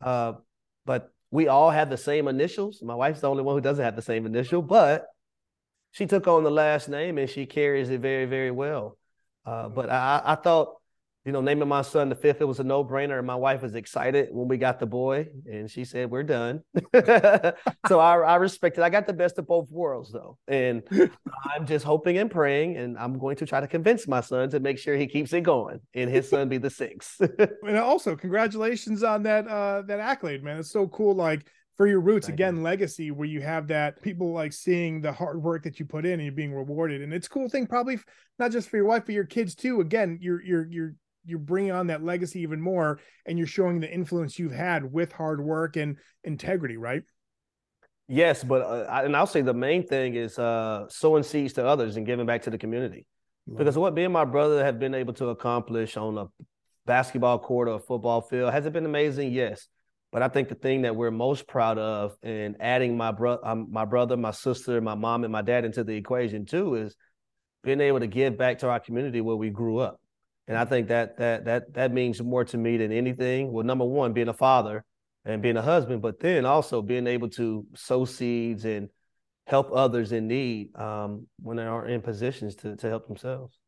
Uh, 0.00 0.34
but 0.84 1.10
we 1.30 1.48
all 1.48 1.70
have 1.70 1.90
the 1.90 1.96
same 1.96 2.28
initials. 2.28 2.80
My 2.82 2.94
wife's 2.94 3.20
the 3.20 3.30
only 3.30 3.42
one 3.42 3.56
who 3.56 3.60
doesn't 3.60 3.84
have 3.84 3.96
the 3.96 4.02
same 4.02 4.26
initial, 4.26 4.62
but 4.62 5.06
she 5.92 6.06
took 6.06 6.26
on 6.26 6.44
the 6.44 6.50
last 6.50 6.88
name 6.88 7.18
and 7.18 7.28
she 7.28 7.46
carries 7.46 7.90
it 7.90 8.00
very, 8.00 8.26
very 8.26 8.50
well. 8.50 8.98
Uh, 9.44 9.68
but 9.68 9.88
I, 9.88 10.20
I 10.24 10.34
thought 10.34 10.74
you 11.26 11.32
know, 11.32 11.40
naming 11.40 11.66
my 11.66 11.82
son 11.82 12.08
the 12.08 12.14
fifth, 12.14 12.40
it 12.40 12.44
was 12.44 12.60
a 12.60 12.64
no 12.64 12.84
brainer. 12.84 13.18
And 13.18 13.26
my 13.26 13.34
wife 13.34 13.60
was 13.60 13.74
excited 13.74 14.28
when 14.30 14.46
we 14.46 14.58
got 14.58 14.78
the 14.78 14.86
boy, 14.86 15.26
and 15.44 15.68
she 15.68 15.84
said, 15.84 16.08
We're 16.08 16.22
done. 16.22 16.62
so 17.88 17.98
I, 17.98 18.18
I 18.18 18.36
respect 18.36 18.78
it. 18.78 18.82
I 18.82 18.90
got 18.90 19.08
the 19.08 19.12
best 19.12 19.36
of 19.38 19.48
both 19.48 19.68
worlds, 19.68 20.12
though. 20.12 20.38
And 20.46 20.84
I'm 21.52 21.66
just 21.66 21.84
hoping 21.84 22.16
and 22.18 22.30
praying, 22.30 22.76
and 22.76 22.96
I'm 22.96 23.18
going 23.18 23.34
to 23.36 23.46
try 23.46 23.58
to 23.58 23.66
convince 23.66 24.06
my 24.06 24.20
son 24.20 24.50
to 24.50 24.60
make 24.60 24.78
sure 24.78 24.96
he 24.96 25.08
keeps 25.08 25.32
it 25.32 25.40
going 25.40 25.80
and 25.94 26.08
his 26.08 26.30
son 26.30 26.48
be 26.48 26.58
the 26.58 26.70
sixth. 26.70 27.20
and 27.66 27.76
also, 27.76 28.14
congratulations 28.14 29.02
on 29.02 29.24
that 29.24 29.48
uh 29.48 29.82
that 29.82 29.98
accolade, 29.98 30.44
man. 30.44 30.58
It's 30.60 30.70
so 30.70 30.86
cool. 30.86 31.16
Like 31.16 31.44
for 31.76 31.88
your 31.88 32.00
roots 32.00 32.28
again 32.28 32.62
legacy 32.62 33.10
where 33.10 33.28
you 33.28 33.42
have 33.42 33.66
that 33.66 34.00
people 34.00 34.32
like 34.32 34.52
seeing 34.52 35.00
the 35.02 35.12
hard 35.12 35.42
work 35.42 35.62
that 35.64 35.78
you 35.78 35.84
put 35.84 36.06
in 36.06 36.14
and 36.14 36.22
you're 36.22 36.32
being 36.32 36.54
rewarded 36.54 37.02
and 37.02 37.12
it's 37.12 37.26
a 37.26 37.30
cool 37.30 37.50
thing 37.50 37.66
probably 37.66 37.98
not 38.38 38.50
just 38.50 38.70
for 38.70 38.78
your 38.78 38.86
wife 38.86 39.02
but 39.04 39.14
your 39.14 39.26
kids 39.26 39.54
too 39.54 39.82
again 39.82 40.18
you're 40.22 40.42
you're 40.42 40.66
you're 40.70 40.94
you're 41.26 41.38
bringing 41.38 41.72
on 41.72 41.88
that 41.88 42.02
legacy 42.02 42.40
even 42.40 42.60
more 42.60 43.00
and 43.26 43.36
you're 43.36 43.46
showing 43.46 43.80
the 43.80 43.92
influence 43.92 44.38
you've 44.38 44.52
had 44.52 44.90
with 44.90 45.12
hard 45.12 45.44
work 45.44 45.76
and 45.76 45.96
integrity 46.24 46.76
right? 46.76 47.02
Yes 48.08 48.44
but 48.44 48.62
uh, 48.62 49.02
and 49.04 49.16
i'll 49.16 49.26
say 49.26 49.42
the 49.42 49.52
main 49.52 49.84
thing 49.84 50.14
is 50.14 50.38
uh 50.38 50.86
sowing 50.88 51.24
seeds 51.24 51.54
to 51.54 51.66
others 51.66 51.96
and 51.96 52.06
giving 52.06 52.26
back 52.26 52.42
to 52.42 52.50
the 52.50 52.58
community. 52.58 53.06
Because 53.48 53.78
what 53.78 53.94
me 53.94 54.02
and 54.02 54.12
my 54.12 54.24
brother 54.24 54.64
have 54.64 54.80
been 54.80 54.94
able 54.94 55.12
to 55.14 55.28
accomplish 55.28 55.96
on 55.96 56.18
a 56.18 56.26
basketball 56.84 57.38
court 57.38 57.68
or 57.68 57.74
a 57.74 57.78
football 57.78 58.20
field 58.20 58.52
has 58.52 58.66
it 58.66 58.72
been 58.72 58.86
amazing 58.86 59.32
yes. 59.32 59.68
But 60.12 60.22
i 60.22 60.28
think 60.28 60.48
the 60.48 60.54
thing 60.54 60.82
that 60.82 60.94
we're 60.94 61.10
most 61.10 61.48
proud 61.48 61.78
of 61.78 62.16
and 62.22 62.56
adding 62.60 62.96
my 62.96 63.10
brother 63.10 63.44
um, 63.44 63.66
my 63.70 63.84
brother 63.84 64.16
my 64.16 64.30
sister 64.30 64.80
my 64.80 64.94
mom 64.94 65.24
and 65.24 65.32
my 65.32 65.42
dad 65.42 65.64
into 65.64 65.82
the 65.82 65.94
equation 65.94 66.46
too 66.46 66.76
is 66.76 66.94
being 67.64 67.80
able 67.80 67.98
to 67.98 68.06
give 68.06 68.38
back 68.38 68.60
to 68.60 68.68
our 68.68 68.78
community 68.78 69.20
where 69.20 69.34
we 69.36 69.50
grew 69.50 69.78
up 69.78 70.00
and 70.48 70.56
I 70.56 70.64
think 70.64 70.88
that 70.88 71.16
that 71.18 71.44
that 71.46 71.74
that 71.74 71.92
means 71.92 72.22
more 72.22 72.44
to 72.44 72.56
me 72.56 72.76
than 72.76 72.92
anything. 72.92 73.52
Well, 73.52 73.64
number 73.64 73.84
one, 73.84 74.12
being 74.12 74.28
a 74.28 74.34
father 74.34 74.84
and 75.24 75.42
being 75.42 75.56
a 75.56 75.62
husband, 75.62 76.02
but 76.02 76.20
then 76.20 76.44
also 76.44 76.82
being 76.82 77.06
able 77.06 77.28
to 77.30 77.66
sow 77.74 78.04
seeds 78.04 78.64
and 78.64 78.88
help 79.46 79.70
others 79.72 80.12
in 80.12 80.28
need 80.28 80.76
um, 80.76 81.26
when 81.40 81.56
they 81.56 81.64
are 81.64 81.86
in 81.86 82.00
positions 82.00 82.54
to 82.56 82.76
to 82.76 82.88
help 82.88 83.08
themselves. 83.08 83.58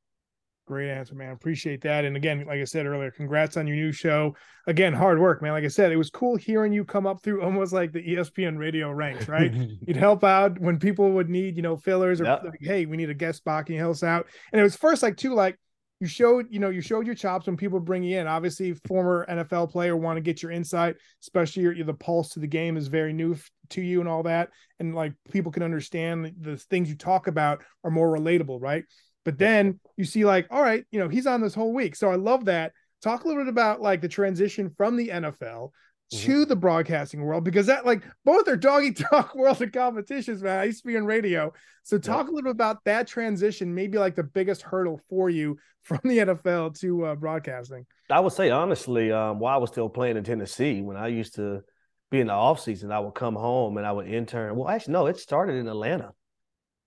Great 0.69 0.91
answer, 0.91 1.15
man. 1.15 1.33
Appreciate 1.33 1.81
that. 1.81 2.05
And 2.05 2.15
again, 2.15 2.45
like 2.47 2.61
I 2.61 2.65
said 2.65 2.85
earlier, 2.85 3.11
congrats 3.11 3.57
on 3.57 3.67
your 3.67 3.77
new 3.77 3.91
show. 3.91 4.37
Again, 4.67 4.93
hard 4.93 5.19
work, 5.19 5.41
man. 5.41 5.53
Like 5.53 5.65
I 5.65 5.69
said, 5.69 5.93
it 5.93 5.97
was 5.97 6.11
cool 6.11 6.37
hearing 6.37 6.75
you 6.75 6.85
come 6.85 7.07
up 7.07 7.23
through 7.23 7.43
almost 7.43 7.73
like 7.73 7.91
the 7.91 8.07
ESPN 8.07 8.59
radio 8.59 8.93
ranks, 8.93 9.29
right? 9.29 9.51
You'd 9.87 9.97
help 9.97 10.25
out 10.25 10.61
when 10.61 10.79
people 10.79 11.11
would 11.13 11.31
need, 11.31 11.57
you 11.57 11.63
know, 11.63 11.79
fillers 11.79 12.21
or 12.21 12.25
yep. 12.25 12.45
like, 12.45 12.59
hey, 12.61 12.85
we 12.85 12.99
need 12.99 13.09
a 13.09 13.15
guest 13.15 13.39
spot. 13.39 13.65
Can 13.65 13.77
you 13.77 13.81
help 13.81 13.93
us 13.93 14.03
out? 14.03 14.27
And 14.53 14.61
it 14.61 14.63
was 14.63 14.77
first 14.77 15.03
like 15.03 15.17
too, 15.17 15.33
like 15.33 15.59
you 16.01 16.07
showed 16.07 16.47
you 16.51 16.59
know 16.59 16.71
you 16.71 16.81
showed 16.81 17.07
your 17.07 17.15
chops 17.15 17.47
when 17.47 17.57
people 17.57 17.81
bring 17.81 18.03
you 18.03 18.19
in. 18.19 18.27
Obviously 18.27 18.73
former 18.87 19.27
nfl 19.29 19.71
player 19.71 19.97
want 19.97 20.17
to 20.17 20.21
get 20.21 20.43
your 20.43 20.53
insight 20.53 20.97
especially 21.23 21.63
your, 21.63 21.85
the 21.85 21.95
pulse 21.95 22.31
to 22.31 22.41
the 22.41 22.47
game 22.47 22.77
is 22.77 22.89
very 22.89 23.13
new 23.13 23.37
to 23.71 23.83
you 23.83 24.01
and 24.01 24.09
all 24.09 24.23
that. 24.23 24.51
And 24.79 24.95
like 24.95 25.13
people 25.31 25.53
can 25.53 25.63
understand 25.63 26.33
the 26.41 26.57
things 26.57 26.89
you 26.89 26.97
talk 26.97 27.27
about 27.27 27.63
are 27.85 27.91
more 27.91 28.17
relatable 28.17 28.61
right? 28.61 28.85
But 29.25 29.39
then 29.39 29.81
you 29.97 30.05
see 30.05 30.25
like 30.25 30.47
all 30.51 30.63
right 30.63 30.85
you 30.91 31.01
know 31.01 31.09
he's 31.09 31.27
on 31.27 31.41
this 31.41 31.55
whole 31.55 31.73
week. 31.73 31.97
So 31.97 32.11
i 32.11 32.17
love 32.17 32.47
that. 32.47 32.73
Talk 33.03 33.25
a 33.25 33.29
little 33.29 33.45
bit 33.45 33.49
about 33.51 33.81
like 33.81 34.01
the 34.01 34.09
transition 34.09 34.71
from 34.77 34.97
the 34.97 35.09
nfl 35.09 35.71
mm-hmm. 36.13 36.27
to 36.27 36.45
the 36.45 36.57
broadcasting 36.57 37.23
world 37.23 37.45
because 37.45 37.67
that 37.67 37.87
like 37.87 38.03
both 38.25 38.49
are 38.49 38.57
doggy 38.57 38.93
talk 39.11 39.35
world 39.35 39.61
of 39.61 39.73
competitions, 39.73 40.43
man. 40.43 40.59
I 40.59 40.65
used 40.65 40.83
to 40.83 40.87
be 40.87 40.97
in 40.97 41.05
radio. 41.05 41.53
So 41.83 41.99
talk 41.99 42.27
yeah. 42.27 42.33
a 42.33 42.35
little 42.35 42.43
bit 42.43 42.51
about 42.51 42.85
that 42.85 43.07
transition, 43.07 43.75
maybe 43.75 43.99
like 43.99 44.15
the 44.15 44.23
biggest 44.23 44.63
hurdle 44.63 45.01
for 45.09 45.31
you 45.31 45.59
from 45.83 46.01
the 46.05 46.19
NFL 46.19 46.79
to 46.81 47.07
uh, 47.07 47.15
broadcasting. 47.15 47.87
I 48.11 48.21
would 48.21 48.33
say 48.33 48.51
honestly, 48.51 49.13
um, 49.13 49.39
while 49.39 49.55
I 49.55 49.59
was 49.59 49.71
still 49.71 49.89
playing 49.89 50.17
in 50.17 50.25
Tennessee, 50.25 50.83
when 50.83 50.97
I 50.97 51.09
used 51.09 51.35
to 51.37 51.63
be 52.11 52.21
in 52.21 52.29
the 52.29 52.33
off 52.33 52.61
season, 52.61 52.91
I 52.91 53.01
would 53.01 53.15
come 53.15 53.35
home 53.35 53.77
and 53.77 53.87
I 53.87 53.93
would 53.93 54.09
intern. 54.09 54.57
Well, 54.57 54.69
actually, 54.69 54.93
no, 54.93 55.07
it 55.07 55.19
started 55.19 55.57
in 55.57 55.69
Atlanta. 55.69 56.13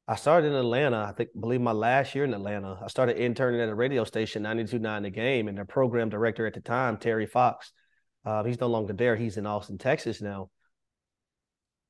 I 0.08 0.16
started 0.16 0.48
in 0.48 0.56
Atlanta. 0.56 1.06
I 1.08 1.14
think, 1.14 1.30
believe 1.40 1.62
my 1.62 1.72
last 1.72 2.16
year 2.16 2.26
in 2.26 2.34
Atlanta. 2.34 2.80
I 2.84 2.88
started 2.88 3.18
interning 3.18 3.62
at 3.62 3.70
a 3.70 3.76
radio 3.76 4.04
station, 4.04 4.44
92.9 4.44 5.04
The 5.04 5.10
Game, 5.10 5.48
and 5.48 5.58
their 5.58 5.66
program 5.66 6.10
director 6.10 6.46
at 6.48 6.54
the 6.54 6.60
time, 6.60 6.98
Terry 6.98 7.28
Fox, 7.28 7.72
Uh, 8.24 8.44
he's 8.44 8.60
no 8.60 8.68
longer 8.68 8.94
there. 8.94 9.16
He's 9.16 9.38
in 9.38 9.46
Austin, 9.46 9.78
Texas 9.78 10.22
now. 10.22 10.50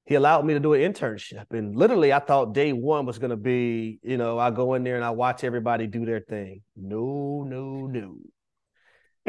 He 0.06 0.16
allowed 0.16 0.46
me 0.46 0.54
to 0.54 0.60
do 0.60 0.74
an 0.74 0.94
internship. 0.94 1.46
And 1.52 1.76
literally, 1.76 2.12
I 2.12 2.20
thought 2.20 2.54
day 2.54 2.74
one 2.74 3.06
was 3.06 3.20
going 3.20 3.30
to 3.30 3.38
be, 3.38 4.00
you 4.02 4.18
know, 4.18 4.40
I 4.40 4.50
go 4.50 4.74
in 4.74 4.84
there 4.84 4.96
and 4.96 5.06
I 5.06 5.12
watch 5.12 5.44
everybody 5.44 5.88
do 5.88 6.06
their 6.06 6.22
thing. 6.22 6.64
No, 6.76 7.44
no, 7.48 7.88
no. 7.88 8.18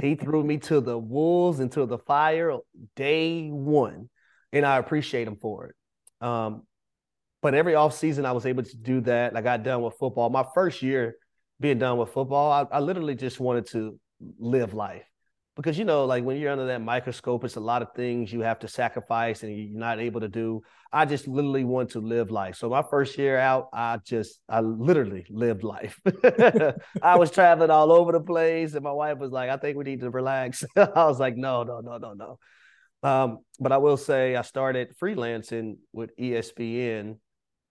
he 0.01 0.15
threw 0.15 0.43
me 0.43 0.59
to 0.59 0.81
the 0.81 0.97
wolves 0.97 1.61
and 1.61 1.71
to 1.73 1.87
the 1.87 1.99
fire 1.99 2.57
day 2.97 3.49
one. 3.49 4.09
And 4.53 4.65
I 4.65 4.79
appreciate 4.79 5.27
him 5.27 5.37
for 5.37 5.67
it. 5.67 6.27
Um, 6.27 6.63
but 7.43 7.55
every 7.55 7.75
off 7.75 7.97
season, 7.97 8.25
I 8.25 8.33
was 8.33 8.47
able 8.47 8.63
to 8.63 8.77
do 8.77 9.01
that. 9.03 9.37
I 9.37 9.43
got 9.43 9.65
done 9.65 9.83
with 9.83 9.95
football. 9.99 10.31
My 10.31 10.45
first 10.55 10.83
year 10.83 11.17
being 11.61 11.79
done 11.79 11.99
with 11.99 12.11
football, 12.11 12.53
I, 12.53 12.77
I 12.77 12.81
literally 12.81 13.15
just 13.15 13.41
wanted 13.41 13.67
to 13.69 13.99
live 14.39 14.73
life 14.73 15.05
because 15.57 15.79
you 15.79 15.85
know 15.85 16.05
like 16.05 16.25
when 16.25 16.39
you're 16.39 16.51
under 16.51 16.67
that 16.67 16.81
microscope 16.81 17.45
it's 17.45 17.57
a 17.57 17.61
lot 17.61 17.83
of 17.83 17.89
things 17.95 18.33
you 18.33 18.41
have 18.41 18.59
to 18.59 18.69
sacrifice 18.69 19.43
and 19.43 19.57
you're 19.57 19.79
not 19.79 20.01
able 20.01 20.21
to 20.21 20.29
do. 20.29 20.63
I 20.93 21.05
just 21.05 21.27
literally 21.27 21.65
want 21.65 21.91
to 21.91 22.01
live 22.01 22.31
life. 22.31 22.57
So 22.57 22.69
my 22.69 22.83
first 22.83 23.19
year 23.19 23.39
out 23.39 23.69
i 23.73 23.99
just 24.05 24.41
i 24.49 24.61
literally 24.61 25.27
lived 25.31 25.63
life. 25.63 26.01
I 27.03 27.17
was 27.17 27.31
traveling 27.31 27.71
all 27.71 27.93
over 27.93 28.13
the 28.13 28.21
place 28.21 28.75
and 28.75 28.85
my 28.85 28.93
wife 28.93 29.19
was 29.19 29.31
like 29.31 29.51
i 29.51 29.57
think 29.57 29.77
we 29.77 29.85
need 29.85 30.01
to 30.01 30.11
relax. 30.11 30.65
I 30.77 31.05
was 31.05 31.21
like 31.21 31.37
no 31.37 31.63
no 31.63 31.81
no 31.81 31.99
no 31.99 32.15
no. 32.15 32.39
Um, 33.09 33.39
but 33.59 33.73
i 33.73 33.79
will 33.79 33.97
say 33.97 34.37
i 34.37 34.43
started 34.43 34.95
freelancing 34.97 35.79
with 35.93 36.17
espn 36.17 37.19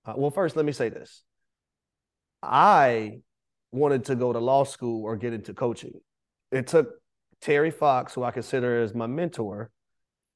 uh, 0.05 0.13
well 0.17 0.31
first 0.31 0.55
let 0.55 0.65
me 0.65 0.71
say 0.71 0.89
this. 0.89 1.23
I 2.43 3.19
wanted 3.71 4.05
to 4.05 4.15
go 4.15 4.33
to 4.33 4.39
law 4.39 4.63
school 4.63 5.03
or 5.03 5.15
get 5.15 5.33
into 5.33 5.53
coaching. 5.53 5.93
It 6.51 6.67
took 6.67 7.00
Terry 7.41 7.71
Fox, 7.71 8.13
who 8.13 8.24
I 8.24 8.31
consider 8.31 8.81
as 8.81 8.93
my 8.93 9.07
mentor, 9.07 9.71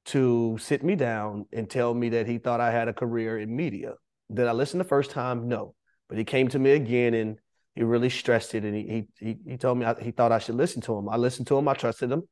to 0.06 0.56
sit 0.60 0.84
me 0.84 0.94
down 0.94 1.46
and 1.52 1.68
tell 1.68 1.94
me 1.94 2.10
that 2.10 2.26
he 2.26 2.38
thought 2.38 2.60
I 2.60 2.70
had 2.70 2.88
a 2.88 2.92
career 2.92 3.38
in 3.38 3.54
media. 3.54 3.94
Did 4.32 4.46
I 4.46 4.52
listen 4.52 4.78
the 4.78 4.84
first 4.84 5.10
time? 5.10 5.48
No. 5.48 5.74
But 6.08 6.18
he 6.18 6.24
came 6.24 6.48
to 6.48 6.58
me 6.58 6.72
again 6.72 7.14
and 7.14 7.38
he 7.74 7.82
really 7.82 8.10
stressed 8.10 8.54
it. 8.54 8.64
And 8.64 8.74
he 8.74 9.08
he 9.18 9.36
he 9.46 9.56
told 9.56 9.78
me 9.78 9.86
I, 9.86 9.94
he 10.00 10.12
thought 10.12 10.32
I 10.32 10.38
should 10.38 10.54
listen 10.54 10.80
to 10.82 10.96
him. 10.96 11.08
I 11.08 11.16
listened 11.16 11.48
to 11.48 11.58
him. 11.58 11.66
I 11.68 11.74
trusted 11.74 12.10
him. 12.10 12.22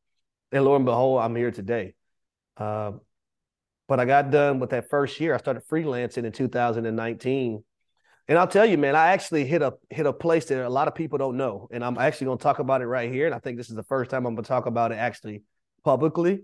And 0.53 0.65
lo 0.65 0.77
and 0.77 0.85
behold, 0.85 1.21
I'm 1.21 1.35
here 1.35 1.51
today. 1.51 1.95
Uh, 2.57 2.93
but 3.89 4.01
I 4.01 4.05
got 4.05 4.31
done 4.31 4.61
with 4.61 4.71
that 4.71 4.89
first 4.89 5.19
year. 5.21 5.35
I 5.35 5.39
started 5.39 5.65
freelancing 5.71 6.25
in 6.25 6.33
2019 6.33 7.65
and 8.27 8.39
I'll 8.39 8.49
tell 8.49 8.65
you, 8.65 8.79
man, 8.79 8.97
I 8.97 9.09
actually 9.09 9.45
hit 9.45 9.61
a 9.61 9.75
hit 9.91 10.07
a 10.07 10.13
place 10.13 10.47
that 10.47 10.65
a 10.65 10.69
lot 10.69 10.89
of 10.89 10.95
people 10.95 11.19
don't 11.19 11.37
know, 11.37 11.69
and 11.71 11.85
I'm 11.85 11.99
actually 11.99 12.27
going 12.27 12.39
to 12.39 12.43
talk 12.43 12.59
about 12.59 12.81
it 12.81 12.87
right 12.87 13.13
here. 13.13 13.27
And 13.27 13.35
I 13.35 13.39
think 13.39 13.59
this 13.59 13.69
is 13.69 13.77
the 13.77 13.83
first 13.83 14.11
time 14.11 14.27
I'm 14.27 14.35
going 14.35 14.45
to 14.45 14.49
talk 14.49 14.67
about 14.67 14.93
it 14.93 14.97
actually 14.97 15.43
publicly. 15.85 16.41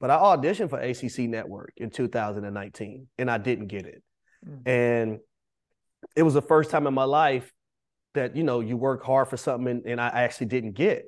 But 0.00 0.10
I 0.10 0.16
auditioned 0.16 0.70
for 0.70 0.80
ACC 0.80 1.30
Network 1.30 1.74
in 1.76 1.90
2019, 1.90 3.06
and 3.18 3.30
I 3.30 3.38
didn't 3.38 3.68
get 3.68 3.86
it. 3.86 4.02
Mm-hmm. 4.44 4.68
And 4.68 5.18
it 6.16 6.24
was 6.24 6.34
the 6.34 6.42
first 6.42 6.70
time 6.70 6.88
in 6.88 6.94
my 6.94 7.04
life 7.04 7.52
that 8.14 8.34
you 8.34 8.42
know 8.42 8.58
you 8.58 8.76
work 8.76 9.04
hard 9.04 9.28
for 9.28 9.36
something, 9.36 9.68
and, 9.68 9.86
and 9.86 10.00
I 10.00 10.08
actually 10.08 10.46
didn't 10.46 10.72
get. 10.72 11.04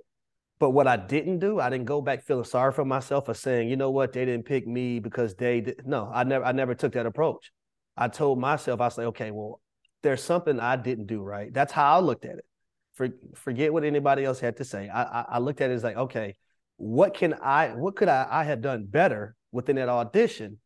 But 0.60 0.70
what 0.70 0.86
I 0.86 0.96
didn't 0.96 1.40
do, 1.40 1.58
I 1.58 1.68
didn't 1.70 1.86
go 1.86 2.00
back 2.00 2.22
feeling 2.22 2.44
sorry 2.44 2.72
for 2.72 2.84
myself 2.84 3.28
or 3.28 3.34
saying, 3.34 3.68
you 3.68 3.76
know 3.76 3.90
what, 3.90 4.12
they 4.12 4.24
didn't 4.24 4.46
pick 4.46 4.64
me 4.64 5.00
because 5.00 5.34
they 5.34 5.60
did. 5.60 5.82
No, 5.84 6.08
I 6.14 6.22
never, 6.22 6.44
I 6.44 6.52
never 6.52 6.76
took 6.76 6.92
that 6.92 7.04
approach. 7.04 7.50
I 7.96 8.06
told 8.06 8.38
myself, 8.38 8.80
I 8.80 8.84
was 8.84 8.96
like, 8.96 9.08
okay, 9.08 9.30
well, 9.32 9.60
there's 10.04 10.22
something 10.22 10.60
I 10.60 10.76
didn't 10.76 11.06
do 11.06 11.20
right. 11.22 11.52
That's 11.52 11.72
how 11.72 11.96
I 11.96 12.00
looked 12.00 12.24
at 12.24 12.36
it. 12.38 12.44
For, 12.92 13.08
forget 13.34 13.72
what 13.72 13.82
anybody 13.82 14.24
else 14.24 14.38
had 14.38 14.58
to 14.58 14.64
say. 14.64 14.88
I, 14.88 15.02
I, 15.02 15.24
I 15.30 15.38
looked 15.38 15.60
at 15.60 15.70
it 15.70 15.74
as 15.74 15.82
like, 15.82 15.96
okay, 15.96 16.36
what 16.76 17.14
can 17.14 17.34
I, 17.42 17.68
what 17.68 17.96
could 17.96 18.08
I, 18.08 18.28
I 18.30 18.44
have 18.44 18.60
done 18.60 18.84
better 18.84 19.34
within 19.50 19.76
that 19.76 19.88
audition 19.88 20.58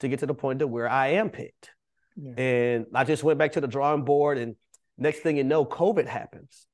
to 0.00 0.08
get 0.08 0.20
to 0.20 0.26
the 0.26 0.34
point 0.34 0.60
to 0.60 0.68
where 0.68 0.88
I 0.88 1.08
am 1.08 1.30
picked? 1.30 1.70
Yeah. 2.14 2.40
And 2.40 2.86
I 2.94 3.02
just 3.02 3.24
went 3.24 3.40
back 3.40 3.52
to 3.52 3.60
the 3.60 3.66
drawing 3.66 4.04
board, 4.04 4.38
and 4.38 4.54
next 4.96 5.20
thing 5.20 5.36
you 5.36 5.42
know, 5.42 5.64
COVID 5.64 6.06
happens. 6.06 6.66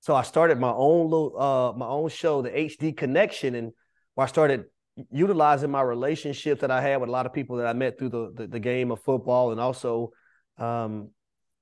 So 0.00 0.14
I 0.14 0.22
started 0.22 0.58
my 0.58 0.72
own 0.72 1.04
little, 1.04 1.40
uh, 1.40 1.72
my 1.76 1.86
own 1.86 2.08
show, 2.08 2.42
the 2.42 2.50
HD 2.50 2.96
Connection, 2.96 3.54
and 3.54 3.72
where 4.14 4.24
I 4.24 4.28
started 4.28 4.64
utilizing 5.12 5.70
my 5.70 5.82
relationships 5.82 6.62
that 6.62 6.72
I 6.72 6.80
had 6.80 6.96
with 6.96 7.10
a 7.10 7.12
lot 7.12 7.26
of 7.26 7.32
people 7.32 7.58
that 7.58 7.66
I 7.66 7.74
met 7.74 7.98
through 7.98 8.08
the 8.08 8.32
the, 8.34 8.46
the 8.48 8.60
game 8.60 8.90
of 8.90 9.00
football, 9.02 9.52
and 9.52 9.60
also 9.60 10.10
um, 10.56 11.10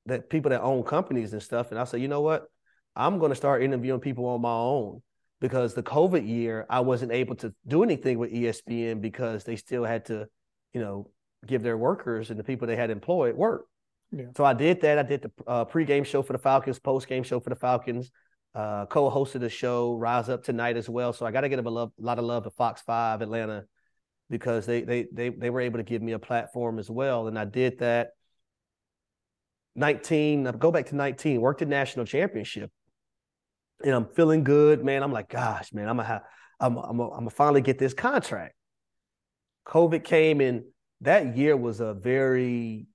that 0.06 0.30
people 0.30 0.50
that 0.50 0.62
own 0.62 0.82
companies 0.82 1.32
and 1.32 1.42
stuff. 1.42 1.70
And 1.70 1.78
I 1.78 1.84
said, 1.84 2.00
you 2.00 2.08
know 2.08 2.20
what? 2.20 2.46
I'm 2.94 3.18
going 3.18 3.30
to 3.30 3.36
start 3.36 3.62
interviewing 3.62 4.00
people 4.00 4.26
on 4.26 4.40
my 4.40 4.52
own 4.52 5.02
because 5.40 5.75
the 5.75 5.82
COVID 5.82 6.26
year, 6.26 6.66
I 6.70 6.80
wasn't 6.80 7.12
able 7.12 7.36
to 7.36 7.54
do 7.66 7.82
anything 7.82 8.18
with 8.18 8.32
ESPN 8.32 9.00
because 9.00 9.44
they 9.44 9.56
still 9.56 9.84
had 9.84 10.06
to, 10.06 10.26
you 10.72 10.80
know, 10.80 11.10
give 11.46 11.62
their 11.62 11.76
workers 11.76 12.30
and 12.30 12.38
the 12.38 12.44
people 12.44 12.66
they 12.66 12.76
had 12.76 12.90
employed 12.90 13.36
work. 13.36 13.66
Yeah. 14.12 14.26
So 14.36 14.44
I 14.44 14.54
did 14.54 14.80
that. 14.82 14.98
I 14.98 15.02
did 15.02 15.22
the 15.22 15.30
uh, 15.46 15.64
pregame 15.64 16.06
show 16.06 16.22
for 16.22 16.32
the 16.32 16.38
Falcons, 16.38 16.78
postgame 16.78 17.25
show 17.25 17.40
for 17.40 17.50
the 17.50 17.56
Falcons, 17.56 18.10
uh, 18.54 18.86
co-hosted 18.86 19.40
the 19.40 19.50
show 19.50 19.94
Rise 19.94 20.28
Up 20.28 20.42
Tonight 20.42 20.76
as 20.76 20.88
well. 20.88 21.12
So 21.12 21.26
I 21.26 21.32
got 21.32 21.42
to 21.42 21.48
get 21.48 21.58
a, 21.58 21.68
a 21.68 21.90
lot 21.98 22.18
of 22.18 22.25
love 22.25 22.44
to 22.44 22.50
Fox 22.50 22.80
Five 22.82 23.20
Atlanta 23.20 23.64
because 24.30 24.66
they 24.66 24.82
they 24.82 25.06
they 25.12 25.28
they 25.28 25.50
were 25.50 25.60
able 25.60 25.78
to 25.78 25.84
give 25.84 26.02
me 26.02 26.12
a 26.12 26.18
platform 26.18 26.78
as 26.78 26.90
well, 26.90 27.28
and 27.28 27.38
I 27.38 27.44
did 27.44 27.78
that. 27.80 28.10
19, 29.76 30.45
go 30.59 30.71
back 30.71 30.87
to 30.87 30.97
19, 30.97 31.40
worked 31.40 31.62
at 31.62 31.68
national 31.68 32.06
championship. 32.06 32.71
And 33.85 33.95
I'm 33.95 34.06
feeling 34.06 34.42
good, 34.42 34.85
man. 34.85 35.02
I'm 35.02 35.12
like, 35.12 35.28
gosh, 35.28 35.73
man, 35.73 35.88
I'm 35.88 35.97
gonna 35.97 36.09
have, 36.09 36.23
I'm, 36.59 36.76
I'm, 36.76 37.00
I'm 37.00 37.11
gonna 37.11 37.30
finally 37.30 37.61
get 37.61 37.78
this 37.78 37.95
contract. 37.95 38.54
COVID 39.66 40.04
came 40.04 40.40
and 40.40 40.62
that 41.02 41.37
year 41.37 41.56
was 41.56 41.80
a 41.80 41.92
very, 41.92 42.87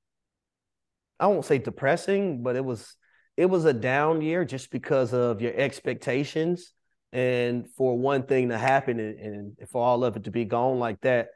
I 1.20 1.28
won't 1.28 1.46
say 1.46 1.60
depressing, 1.60 2.42
but 2.42 2.56
it 2.56 2.66
was, 2.66 2.96
it 3.38 3.46
was 3.46 3.66
a 3.66 3.74
down 3.74 4.22
year 4.22 4.44
just 4.44 4.72
because 4.72 5.14
of 5.14 5.42
your 5.42 5.54
expectations. 5.54 6.74
And 7.14 7.70
for 7.78 7.98
one 7.98 8.24
thing 8.24 8.50
to 8.50 8.58
happen 8.58 9.00
and, 9.00 9.20
and 9.20 9.70
for 9.70 9.84
all 9.84 10.04
of 10.04 10.16
it 10.16 10.24
to 10.24 10.32
be 10.32 10.46
gone 10.46 10.80
like 10.80 11.02
that, 11.02 11.28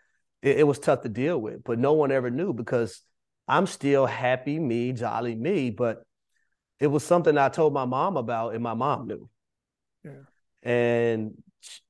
it, 0.42 0.60
it 0.60 0.64
was 0.64 0.80
tough 0.80 1.02
to 1.02 1.10
deal 1.10 1.38
with. 1.40 1.64
But 1.64 1.80
no 1.80 1.94
one 1.94 2.12
ever 2.12 2.32
knew 2.32 2.54
because 2.54 3.02
I'm 3.48 3.68
still 3.68 4.06
happy 4.06 4.60
me, 4.60 4.92
jolly 4.92 5.36
me, 5.36 5.70
but 5.70 6.04
it 6.80 6.88
was 6.88 7.04
something 7.04 7.38
I 7.38 7.50
told 7.50 7.74
my 7.74 7.86
mom 7.86 8.18
about, 8.18 8.54
and 8.54 8.64
my 8.64 8.74
mom 8.74 9.08
knew. 9.08 9.30
Yeah. 10.04 10.12
And 10.64 11.42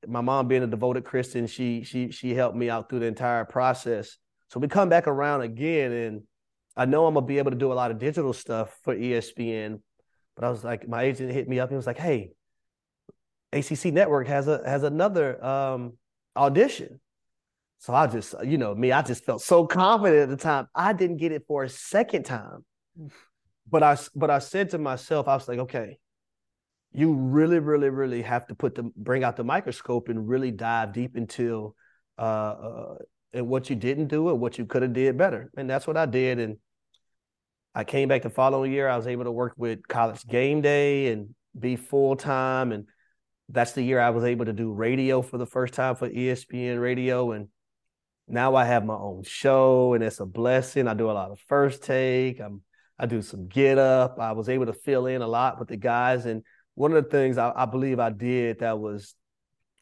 my 0.08 0.22
mom, 0.22 0.48
being 0.48 0.64
a 0.64 0.68
devoted 0.68 1.06
Christian, 1.06 1.48
she 1.48 1.84
she 1.84 2.12
she 2.12 2.34
helped 2.34 2.58
me 2.58 2.70
out 2.70 2.90
through 2.90 3.00
the 3.00 3.06
entire 3.06 3.46
process. 3.46 4.18
So 4.50 4.60
we 4.60 4.68
come 4.68 4.90
back 4.90 5.08
around 5.08 5.42
again, 5.42 5.92
and 5.92 6.22
I 6.76 6.86
know 6.86 7.08
I'm 7.08 7.14
gonna 7.14 7.26
be 7.26 7.38
able 7.38 7.52
to 7.52 7.58
do 7.58 7.72
a 7.72 7.74
lot 7.74 7.92
of 7.92 8.00
digital 8.00 8.34
stuff 8.34 8.78
for 8.84 8.96
ESPN. 8.96 9.82
But 10.36 10.44
I 10.44 10.50
was 10.50 10.64
like, 10.64 10.88
my 10.88 11.04
agent 11.04 11.32
hit 11.32 11.48
me 11.48 11.60
up 11.60 11.70
and 11.70 11.78
was 11.78 11.88
like, 11.88 11.98
"Hey, 11.98 12.32
ACC 13.54 13.86
Network 13.86 14.28
has 14.28 14.48
a 14.48 14.62
has 14.66 14.84
another 14.84 15.44
um, 15.44 15.94
audition." 16.36 17.00
So 17.80 17.94
I 17.94 18.08
just, 18.08 18.34
you 18.44 18.58
know, 18.58 18.74
me, 18.74 18.92
I 18.92 19.02
just 19.02 19.26
felt 19.26 19.42
so 19.42 19.66
confident 19.68 20.24
at 20.24 20.30
the 20.30 20.38
time. 20.38 20.68
I 20.74 20.94
didn't 20.94 21.18
get 21.18 21.32
it 21.32 21.44
for 21.48 21.64
a 21.64 21.70
second 21.70 22.24
time. 22.24 22.66
But 23.70 23.84
I 23.84 23.98
but 24.16 24.30
I 24.30 24.40
said 24.40 24.70
to 24.72 24.78
myself, 24.78 25.28
I 25.28 25.36
was 25.36 25.48
like, 25.48 25.60
okay, 25.60 25.98
you 26.94 27.14
really, 27.14 27.60
really, 27.60 27.90
really 27.90 28.22
have 28.22 28.48
to 28.48 28.56
put 28.56 28.76
the 28.76 28.84
bring 28.96 29.24
out 29.24 29.36
the 29.36 29.44
microscope 29.44 30.10
and 30.10 30.28
really 30.28 30.52
dive 30.52 30.94
deep 30.94 31.18
into 31.18 31.76
uh, 32.18 32.22
uh 32.22 32.96
and 33.34 33.48
what 33.50 33.70
you 33.70 33.76
didn't 33.76 34.08
do 34.08 34.30
and 34.30 34.40
what 34.40 34.58
you 34.58 34.66
could 34.66 34.82
have 34.82 34.94
did 34.94 35.18
better. 35.18 35.52
And 35.58 35.70
that's 35.70 35.86
what 35.86 35.98
I 35.98 36.06
did. 36.06 36.40
And 36.40 36.58
I 37.76 37.84
came 37.84 38.08
back 38.08 38.22
the 38.22 38.30
following 38.30 38.72
year. 38.72 38.88
I 38.88 38.96
was 38.96 39.08
able 39.08 39.26
to 39.26 39.32
work 39.32 39.54
with 39.58 39.86
college 39.88 40.26
game 40.26 40.62
day 40.62 41.12
and 41.12 41.36
be 41.58 41.76
full 41.76 42.16
time. 42.16 42.72
And 42.72 42.88
that's 43.50 43.74
the 43.74 43.84
year 43.84 44.00
I 44.00 44.12
was 44.12 44.24
able 44.24 44.46
to 44.46 44.54
do 44.54 44.72
radio 44.72 45.22
for 45.22 45.38
the 45.38 45.46
first 45.46 45.74
time 45.74 45.96
for 45.96 46.10
ESPN 46.10 46.82
radio. 46.82 47.34
And 47.34 47.50
now 48.28 48.56
I 48.56 48.66
have 48.66 48.86
my 48.86 48.96
own 48.96 49.24
show 49.24 49.94
and 49.94 50.04
it's 50.04 50.20
a 50.20 50.26
blessing. 50.26 50.88
I 50.88 50.94
do 50.94 51.12
a 51.12 51.14
lot 51.14 51.32
of 51.32 51.40
first 51.48 51.84
take. 51.84 52.40
I'm 52.40 52.62
I 52.98 53.06
do 53.06 53.22
some 53.22 53.48
get 53.48 53.78
up. 53.78 54.20
I 54.20 54.32
was 54.32 54.48
able 54.48 54.68
to 54.68 54.74
fill 54.74 55.06
in 55.06 55.22
a 55.22 55.28
lot 55.28 55.60
with 55.60 55.68
the 55.68 55.78
guys. 55.78 56.26
And 56.26 56.44
one 56.76 56.94
of 56.94 57.04
the 57.04 57.10
things 57.10 57.38
I, 57.38 57.52
I 57.54 57.66
believe 57.66 58.00
I 58.00 58.10
did 58.10 58.60
that 58.60 58.80
was 58.80 59.16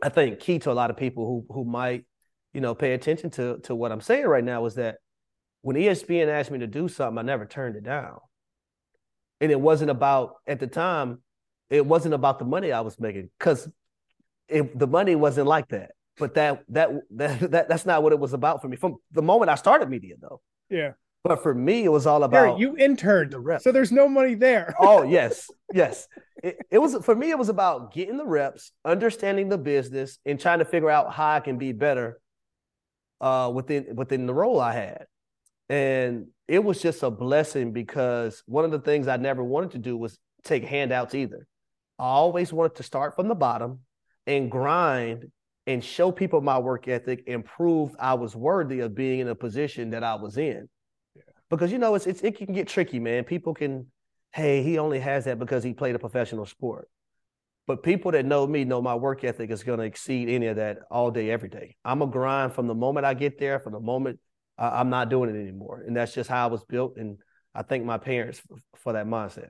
I 0.01 0.09
think 0.09 0.39
key 0.39 0.59
to 0.59 0.71
a 0.71 0.73
lot 0.73 0.89
of 0.89 0.97
people 0.97 1.25
who 1.25 1.53
who 1.53 1.63
might, 1.63 2.05
you 2.53 2.61
know, 2.61 2.75
pay 2.75 2.93
attention 2.93 3.29
to 3.31 3.59
to 3.63 3.75
what 3.75 3.91
I'm 3.91 4.01
saying 4.01 4.25
right 4.25 4.43
now 4.43 4.61
was 4.61 4.75
that 4.75 4.97
when 5.61 5.77
ESPN 5.77 6.27
asked 6.27 6.51
me 6.51 6.59
to 6.59 6.67
do 6.67 6.89
something, 6.89 7.17
I 7.17 7.21
never 7.21 7.45
turned 7.45 7.77
it 7.77 7.83
down. 7.83 8.19
And 9.39 9.51
it 9.51 9.59
wasn't 9.59 9.91
about 9.91 10.35
at 10.45 10.59
the 10.59 10.67
time, 10.67 11.21
it 11.69 11.85
wasn't 11.85 12.13
about 12.13 12.39
the 12.39 12.45
money 12.45 12.71
I 12.71 12.81
was 12.81 12.99
making 12.99 13.29
because 13.39 13.69
the 14.49 14.87
money 14.87 15.15
wasn't 15.15 15.47
like 15.47 15.69
that 15.69 15.91
but 16.17 16.35
that, 16.35 16.63
that 16.69 16.91
that 17.11 17.39
that 17.51 17.69
that's 17.69 17.85
not 17.85 18.03
what 18.03 18.13
it 18.13 18.19
was 18.19 18.33
about 18.33 18.61
for 18.61 18.67
me 18.67 18.77
from 18.77 18.97
the 19.11 19.21
moment 19.21 19.49
I 19.49 19.55
started 19.55 19.89
media 19.89 20.15
though. 20.19 20.41
Yeah. 20.69 20.91
But 21.23 21.41
for 21.41 21.55
me, 21.55 21.85
it 21.85 21.91
was 21.91 22.05
all 22.05 22.23
about 22.23 22.59
you 22.59 22.75
interned, 22.75 23.31
the 23.31 23.39
reps. 23.39 23.63
so 23.63 23.71
there's 23.71 23.93
no 23.93 24.09
money 24.09 24.35
there. 24.35 24.75
oh 24.79 25.03
yes, 25.03 25.49
yes. 25.73 26.07
It, 26.43 26.57
it 26.69 26.77
was 26.79 26.97
for 27.05 27.15
me. 27.15 27.29
It 27.29 27.39
was 27.39 27.49
about 27.49 27.93
getting 27.93 28.17
the 28.17 28.25
reps, 28.25 28.71
understanding 28.83 29.47
the 29.47 29.57
business, 29.57 30.19
and 30.25 30.39
trying 30.39 30.59
to 30.59 30.65
figure 30.65 30.89
out 30.89 31.13
how 31.13 31.29
I 31.29 31.39
can 31.39 31.57
be 31.57 31.71
better 31.71 32.19
uh, 33.21 33.49
within 33.53 33.95
within 33.95 34.25
the 34.25 34.33
role 34.33 34.59
I 34.59 34.73
had, 34.73 35.05
and 35.69 36.27
it 36.49 36.61
was 36.61 36.81
just 36.81 37.03
a 37.03 37.09
blessing 37.09 37.71
because 37.71 38.43
one 38.45 38.65
of 38.65 38.71
the 38.71 38.79
things 38.79 39.07
I 39.07 39.15
never 39.15 39.43
wanted 39.43 39.71
to 39.71 39.77
do 39.77 39.95
was 39.95 40.17
take 40.43 40.65
handouts 40.65 41.15
either. 41.15 41.47
I 41.97 42.03
always 42.03 42.51
wanted 42.51 42.75
to 42.75 42.83
start 42.83 43.15
from 43.15 43.29
the 43.29 43.35
bottom 43.35 43.79
and 44.27 44.51
grind 44.51 45.31
and 45.65 45.83
show 45.83 46.11
people 46.11 46.41
my 46.41 46.57
work 46.57 46.87
ethic 46.87 47.23
and 47.27 47.43
prove 47.43 47.95
I 47.99 48.15
was 48.15 48.35
worthy 48.35 48.81
of 48.81 48.95
being 48.95 49.19
in 49.19 49.27
a 49.27 49.35
position 49.35 49.91
that 49.91 50.03
I 50.03 50.15
was 50.15 50.37
in. 50.37 50.67
Yeah. 51.15 51.21
Because 51.49 51.71
you 51.71 51.77
know 51.77 51.95
it's, 51.95 52.05
it's 52.05 52.21
it 52.21 52.37
can 52.37 52.53
get 52.53 52.67
tricky, 52.67 52.99
man. 52.99 53.23
People 53.23 53.53
can, 53.53 53.87
hey, 54.33 54.61
he 54.63 54.77
only 54.77 54.99
has 54.99 55.25
that 55.25 55.39
because 55.39 55.63
he 55.63 55.73
played 55.73 55.95
a 55.95 55.99
professional 55.99 56.45
sport. 56.45 56.89
But 57.65 57.81
people 57.81 58.11
that 58.11 58.25
know 58.25 58.45
me 58.45 58.65
know 58.65 58.81
my 58.81 58.95
work 58.95 59.23
ethic 59.23 59.49
is 59.49 59.63
going 59.63 59.79
to 59.79 59.85
exceed 59.85 60.27
any 60.27 60.47
of 60.47 60.57
that 60.57 60.79
all 60.91 61.11
day, 61.11 61.29
every 61.29 61.47
day. 61.47 61.77
I'm 61.85 62.01
a 62.01 62.07
grind 62.07 62.53
from 62.53 62.67
the 62.67 62.75
moment 62.75 63.05
I 63.05 63.13
get 63.13 63.39
there, 63.39 63.59
from 63.59 63.71
the 63.71 63.79
moment 63.79 64.19
I'm 64.57 64.89
not 64.89 65.09
doing 65.09 65.29
it 65.29 65.39
anymore, 65.39 65.83
and 65.85 65.95
that's 65.95 66.13
just 66.13 66.29
how 66.29 66.43
I 66.43 66.51
was 66.51 66.63
built. 66.65 66.97
And 66.97 67.17
I 67.55 67.63
thank 67.63 67.85
my 67.85 67.97
parents 67.97 68.39
for, 68.39 68.57
for 68.77 68.93
that 68.93 69.07
mindset. 69.07 69.49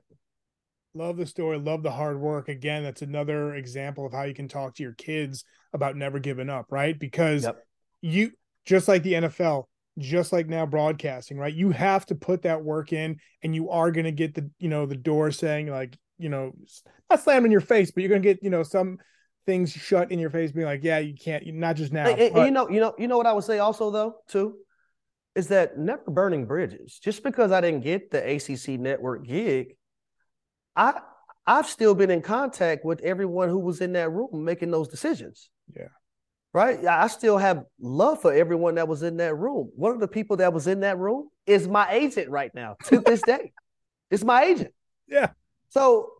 Love 0.94 1.16
the 1.16 1.26
story. 1.26 1.58
Love 1.58 1.82
the 1.82 1.90
hard 1.90 2.20
work. 2.20 2.48
Again, 2.48 2.84
that's 2.84 3.02
another 3.02 3.54
example 3.56 4.06
of 4.06 4.12
how 4.12 4.22
you 4.22 4.34
can 4.34 4.46
talk 4.46 4.76
to 4.76 4.82
your 4.82 4.92
kids 4.92 5.44
about 5.72 5.96
never 5.96 6.20
giving 6.20 6.48
up, 6.48 6.66
right? 6.70 6.96
Because 6.96 7.44
yep. 7.44 7.56
you, 8.00 8.30
just 8.64 8.86
like 8.86 9.02
the 9.02 9.14
NFL, 9.14 9.64
just 9.98 10.32
like 10.32 10.48
now 10.48 10.66
broadcasting, 10.66 11.36
right? 11.36 11.52
You 11.52 11.70
have 11.70 12.06
to 12.06 12.14
put 12.14 12.42
that 12.42 12.62
work 12.62 12.92
in, 12.92 13.18
and 13.42 13.54
you 13.54 13.70
are 13.70 13.90
going 13.90 14.04
to 14.04 14.12
get 14.12 14.34
the, 14.34 14.48
you 14.58 14.68
know, 14.68 14.86
the 14.86 14.96
door 14.96 15.32
saying 15.32 15.66
like, 15.66 15.98
you 16.16 16.28
know, 16.28 16.52
not 17.10 17.20
slamming 17.20 17.46
in 17.46 17.52
your 17.52 17.60
face, 17.60 17.90
but 17.90 18.02
you're 18.02 18.10
going 18.10 18.22
to 18.22 18.28
get, 18.28 18.42
you 18.42 18.50
know, 18.50 18.62
some 18.62 18.98
things 19.46 19.72
shut 19.72 20.12
in 20.12 20.20
your 20.20 20.30
face, 20.30 20.52
being 20.52 20.66
like, 20.66 20.84
yeah, 20.84 20.98
you 20.98 21.14
can't, 21.14 21.44
not 21.54 21.74
just 21.74 21.92
now. 21.92 22.04
Hey, 22.04 22.30
but- 22.32 22.44
you 22.44 22.52
know, 22.52 22.68
you 22.68 22.78
know, 22.78 22.94
you 22.98 23.08
know 23.08 23.16
what 23.16 23.26
I 23.26 23.32
would 23.32 23.44
say 23.44 23.58
also 23.58 23.90
though, 23.90 24.14
too, 24.28 24.54
is 25.34 25.48
that 25.48 25.76
never 25.76 26.02
burning 26.06 26.46
bridges. 26.46 27.00
Just 27.02 27.24
because 27.24 27.50
I 27.50 27.60
didn't 27.60 27.80
get 27.80 28.12
the 28.12 28.36
ACC 28.36 28.80
network 28.80 29.26
gig 29.26 29.74
I 30.76 31.00
I've 31.46 31.66
still 31.66 31.94
been 31.94 32.10
in 32.10 32.22
contact 32.22 32.84
with 32.84 33.00
everyone 33.02 33.48
who 33.48 33.58
was 33.58 33.80
in 33.80 33.92
that 33.92 34.10
room 34.10 34.44
making 34.44 34.70
those 34.70 34.88
decisions. 34.88 35.50
Yeah. 35.74 35.88
Right. 36.52 36.84
I 36.86 37.08
still 37.08 37.36
have 37.36 37.64
love 37.80 38.22
for 38.22 38.32
everyone 38.32 38.76
that 38.76 38.86
was 38.86 39.02
in 39.02 39.16
that 39.16 39.34
room. 39.34 39.70
One 39.74 39.92
of 39.92 40.00
the 40.00 40.08
people 40.08 40.36
that 40.36 40.52
was 40.52 40.66
in 40.68 40.80
that 40.80 40.98
room 40.98 41.28
is 41.46 41.66
my 41.66 41.90
agent 41.90 42.30
right 42.30 42.54
now 42.54 42.76
to 42.84 43.00
this 43.00 43.20
day. 43.22 43.52
It's 44.10 44.24
my 44.24 44.44
agent. 44.44 44.72
Yeah. 45.08 45.30
So 45.68 46.12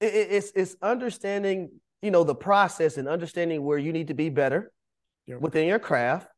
it, 0.00 0.12
it's 0.14 0.52
it's 0.54 0.76
understanding, 0.82 1.70
you 2.02 2.10
know, 2.10 2.24
the 2.24 2.34
process 2.34 2.98
and 2.98 3.08
understanding 3.08 3.64
where 3.64 3.78
you 3.78 3.92
need 3.92 4.08
to 4.08 4.14
be 4.14 4.28
better 4.28 4.70
yep. 5.26 5.40
within 5.40 5.66
your 5.66 5.78
craft 5.78 6.28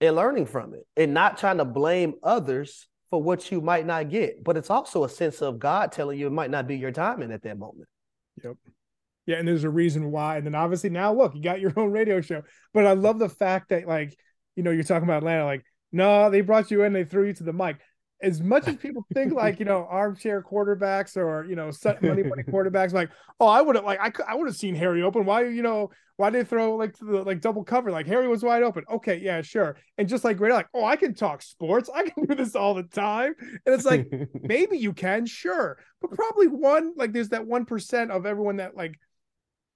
and 0.00 0.14
learning 0.14 0.46
from 0.46 0.74
it 0.74 0.86
and 0.96 1.14
not 1.14 1.38
trying 1.38 1.58
to 1.58 1.64
blame 1.64 2.14
others 2.22 2.88
for 3.14 3.22
what 3.22 3.52
you 3.52 3.60
might 3.60 3.86
not 3.86 4.08
get. 4.08 4.42
But 4.42 4.56
it's 4.56 4.70
also 4.70 5.04
a 5.04 5.08
sense 5.08 5.40
of 5.40 5.60
God 5.60 5.92
telling 5.92 6.18
you 6.18 6.26
it 6.26 6.32
might 6.32 6.50
not 6.50 6.66
be 6.66 6.76
your 6.76 6.90
timing 6.90 7.30
at 7.30 7.44
that 7.44 7.56
moment. 7.56 7.88
Yep. 8.42 8.56
Yeah, 9.26 9.36
and 9.36 9.46
there's 9.46 9.62
a 9.62 9.70
reason 9.70 10.10
why. 10.10 10.36
And 10.36 10.44
then 10.44 10.56
obviously 10.56 10.90
now 10.90 11.14
look, 11.14 11.32
you 11.32 11.40
got 11.40 11.60
your 11.60 11.72
own 11.76 11.92
radio 11.92 12.20
show. 12.20 12.42
But 12.72 12.88
I 12.88 12.94
love 12.94 13.20
the 13.20 13.28
fact 13.28 13.68
that 13.68 13.86
like, 13.86 14.18
you 14.56 14.64
know, 14.64 14.72
you're 14.72 14.82
talking 14.82 15.04
about 15.04 15.18
Atlanta, 15.18 15.44
like, 15.44 15.64
no, 15.92 16.28
they 16.28 16.40
brought 16.40 16.72
you 16.72 16.82
in, 16.82 16.92
they 16.92 17.04
threw 17.04 17.28
you 17.28 17.34
to 17.34 17.44
the 17.44 17.52
mic 17.52 17.76
as 18.24 18.40
much 18.40 18.66
as 18.66 18.76
people 18.76 19.04
think 19.12 19.32
like 19.44 19.58
you 19.58 19.64
know 19.64 19.86
armchair 19.88 20.42
quarterbacks 20.42 21.16
or 21.16 21.44
you 21.44 21.54
know 21.54 21.70
set 21.70 22.02
money 22.02 22.22
money 22.22 22.42
quarterbacks 22.42 22.92
like 22.92 23.10
oh 23.40 23.46
i 23.46 23.60
would 23.60 23.76
have 23.76 23.84
like 23.84 24.00
i, 24.00 24.10
I 24.26 24.34
would 24.34 24.48
have 24.48 24.56
seen 24.56 24.74
harry 24.74 25.02
open. 25.02 25.24
Why 25.24 25.46
you 25.46 25.62
know 25.62 25.90
why 26.16 26.30
did 26.30 26.46
they 26.46 26.48
throw 26.48 26.76
like 26.76 26.96
the 26.98 27.22
like 27.22 27.40
double 27.40 27.64
cover? 27.64 27.90
Like 27.90 28.06
harry 28.06 28.28
was 28.28 28.42
wide 28.42 28.62
open. 28.62 28.84
Okay 28.90 29.18
yeah 29.18 29.42
sure. 29.42 29.76
And 29.98 30.08
just 30.08 30.24
like 30.24 30.36
great 30.36 30.52
like 30.52 30.68
oh 30.74 30.84
i 30.84 30.96
can 30.96 31.14
talk 31.14 31.42
sports. 31.42 31.90
I 31.94 32.08
can 32.08 32.24
do 32.24 32.34
this 32.34 32.56
all 32.56 32.74
the 32.74 32.84
time. 32.84 33.34
And 33.66 33.74
it's 33.74 33.84
like 33.84 34.10
maybe 34.42 34.78
you 34.78 34.92
can 34.92 35.26
sure. 35.26 35.78
But 36.00 36.12
probably 36.12 36.48
one 36.48 36.94
like 36.96 37.12
there's 37.12 37.30
that 37.30 37.46
one 37.46 37.64
percent 37.64 38.10
of 38.10 38.26
everyone 38.26 38.56
that 38.56 38.76
like 38.76 38.98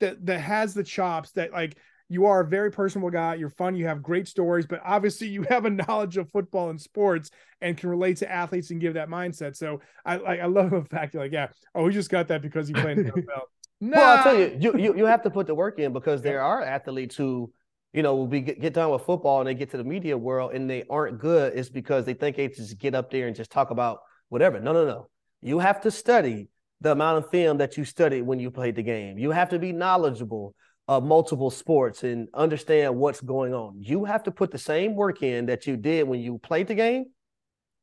that 0.01 0.25
that 0.27 0.41
has 0.41 0.75
the 0.75 0.85
chops 0.85 1.33
that 1.33 1.53
like 1.53 1.77
you 2.09 2.27
are 2.27 2.41
a 2.41 2.47
very 2.47 2.71
personable 2.71 3.11
guy. 3.11 3.35
You're 3.35 3.51
fun. 3.51 3.77
You 3.77 3.87
have 3.87 4.03
great 4.03 4.29
stories, 4.29 4.67
but 4.67 4.81
obviously 4.85 5.29
you 5.29 5.43
have 5.43 5.65
a 5.65 5.71
knowledge 5.89 6.17
of 6.17 6.31
football 6.31 6.71
and 6.71 6.81
sports 6.81 7.31
and 7.61 7.77
can 7.77 7.91
relate 7.91 8.19
to 8.19 8.31
athletes 8.31 8.71
and 8.71 8.81
give 8.81 8.95
that 8.95 9.09
mindset. 9.09 9.57
So 9.57 9.81
I 10.05 10.17
I, 10.17 10.37
I 10.37 10.47
love 10.47 10.71
the 10.71 10.85
fact 10.85 11.15
you're 11.15 11.23
like, 11.23 11.33
yeah, 11.33 11.49
oh, 11.75 11.85
we 11.85 11.93
just 11.93 12.11
got 12.11 12.29
that 12.29 12.43
because 12.43 12.69
you 12.69 12.75
played 12.75 12.99
in 12.99 13.07
the 13.07 13.13
NFL. 13.13 13.43
Nah. 13.81 13.97
Well, 13.97 14.17
I'll 14.17 14.25
tell 14.25 14.39
you, 14.39 14.57
you, 14.59 14.79
you, 14.79 14.97
you 14.97 15.05
have 15.05 15.23
to 15.23 15.31
put 15.31 15.47
the 15.47 15.55
work 15.55 15.79
in 15.79 15.93
because 15.93 16.21
there 16.21 16.43
are 16.43 16.63
athletes 16.63 17.15
who, 17.15 17.53
you 17.93 18.03
know, 18.03 18.17
will 18.17 18.27
be 18.27 18.41
get 18.41 18.75
done 18.75 18.91
with 18.91 19.03
football 19.03 19.41
and 19.41 19.49
they 19.49 19.55
get 19.55 19.71
to 19.71 19.77
the 19.77 19.85
media 19.85 20.19
world 20.19 20.53
and 20.53 20.69
they 20.69 20.85
aren't 20.91 21.19
good. 21.19 21.57
It's 21.57 21.69
because 21.69 22.05
they 22.05 22.15
think 22.15 22.37
they 22.37 22.49
just 22.49 22.79
get 22.79 22.95
up 22.95 23.11
there 23.11 23.29
and 23.29 23.37
just 23.37 23.51
talk 23.51 23.71
about 23.71 24.01
whatever. 24.31 24.59
No, 24.61 24.73
no, 24.73 24.85
no. 24.85 25.09
You 25.43 25.61
have 25.61 25.81
to 25.83 25.91
study 25.91 26.49
the 26.81 26.93
amount 26.93 27.25
of 27.25 27.31
film 27.31 27.59
that 27.59 27.77
you 27.77 27.85
studied 27.85 28.23
when 28.23 28.41
you 28.41 28.51
played 28.51 28.75
the 28.75 28.83
game. 28.83 29.19
You 29.19 29.31
have 29.31 29.51
to 29.51 29.59
be 29.59 29.73
knowledgeable 29.73 30.55
uh, 30.89 31.01
multiple 31.01 31.51
sports 31.51 32.03
and 32.03 32.29
understand 32.35 32.97
what's 32.97 33.21
going 33.21 33.55
on. 33.55 33.77
You 33.79 34.05
have 34.05 34.23
to 34.25 34.31
put 34.31 34.51
the 34.51 34.59
same 34.59 34.95
work 34.95 35.23
in 35.23 35.47
that 35.47 35.67
you 35.67 35.77
did 35.77 36.09
when 36.09 36.21
you 36.21 36.39
played 36.39 36.67
the 36.67 36.75
game 36.75 37.07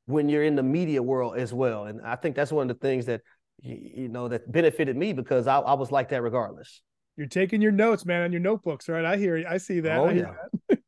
when 0.05 0.29
you're 0.29 0.43
in 0.43 0.55
the 0.55 0.63
media 0.63 1.01
world 1.01 1.37
as 1.37 1.53
well. 1.53 1.85
And 1.85 2.01
I 2.01 2.15
think 2.15 2.35
that's 2.35 2.51
one 2.51 2.69
of 2.69 2.79
the 2.79 2.87
things 2.87 3.05
that 3.07 3.21
you 3.61 4.09
know 4.09 4.27
that 4.27 4.51
benefited 4.51 4.95
me 4.95 5.13
because 5.13 5.47
I, 5.47 5.59
I 5.59 5.73
was 5.73 5.91
like 5.91 6.09
that 6.09 6.21
regardless. 6.21 6.81
You're 7.17 7.27
taking 7.27 7.61
your 7.61 7.71
notes, 7.71 8.05
man, 8.05 8.23
on 8.23 8.31
your 8.31 8.41
notebooks, 8.41 8.89
right? 8.89 9.05
I 9.05 9.17
hear 9.17 9.37
you. 9.37 9.45
I 9.47 9.57
see 9.57 9.79
that. 9.81 9.97
Oh, 9.97 10.07
I 10.07 10.11
yeah. 10.11 10.33
That. 10.69 10.79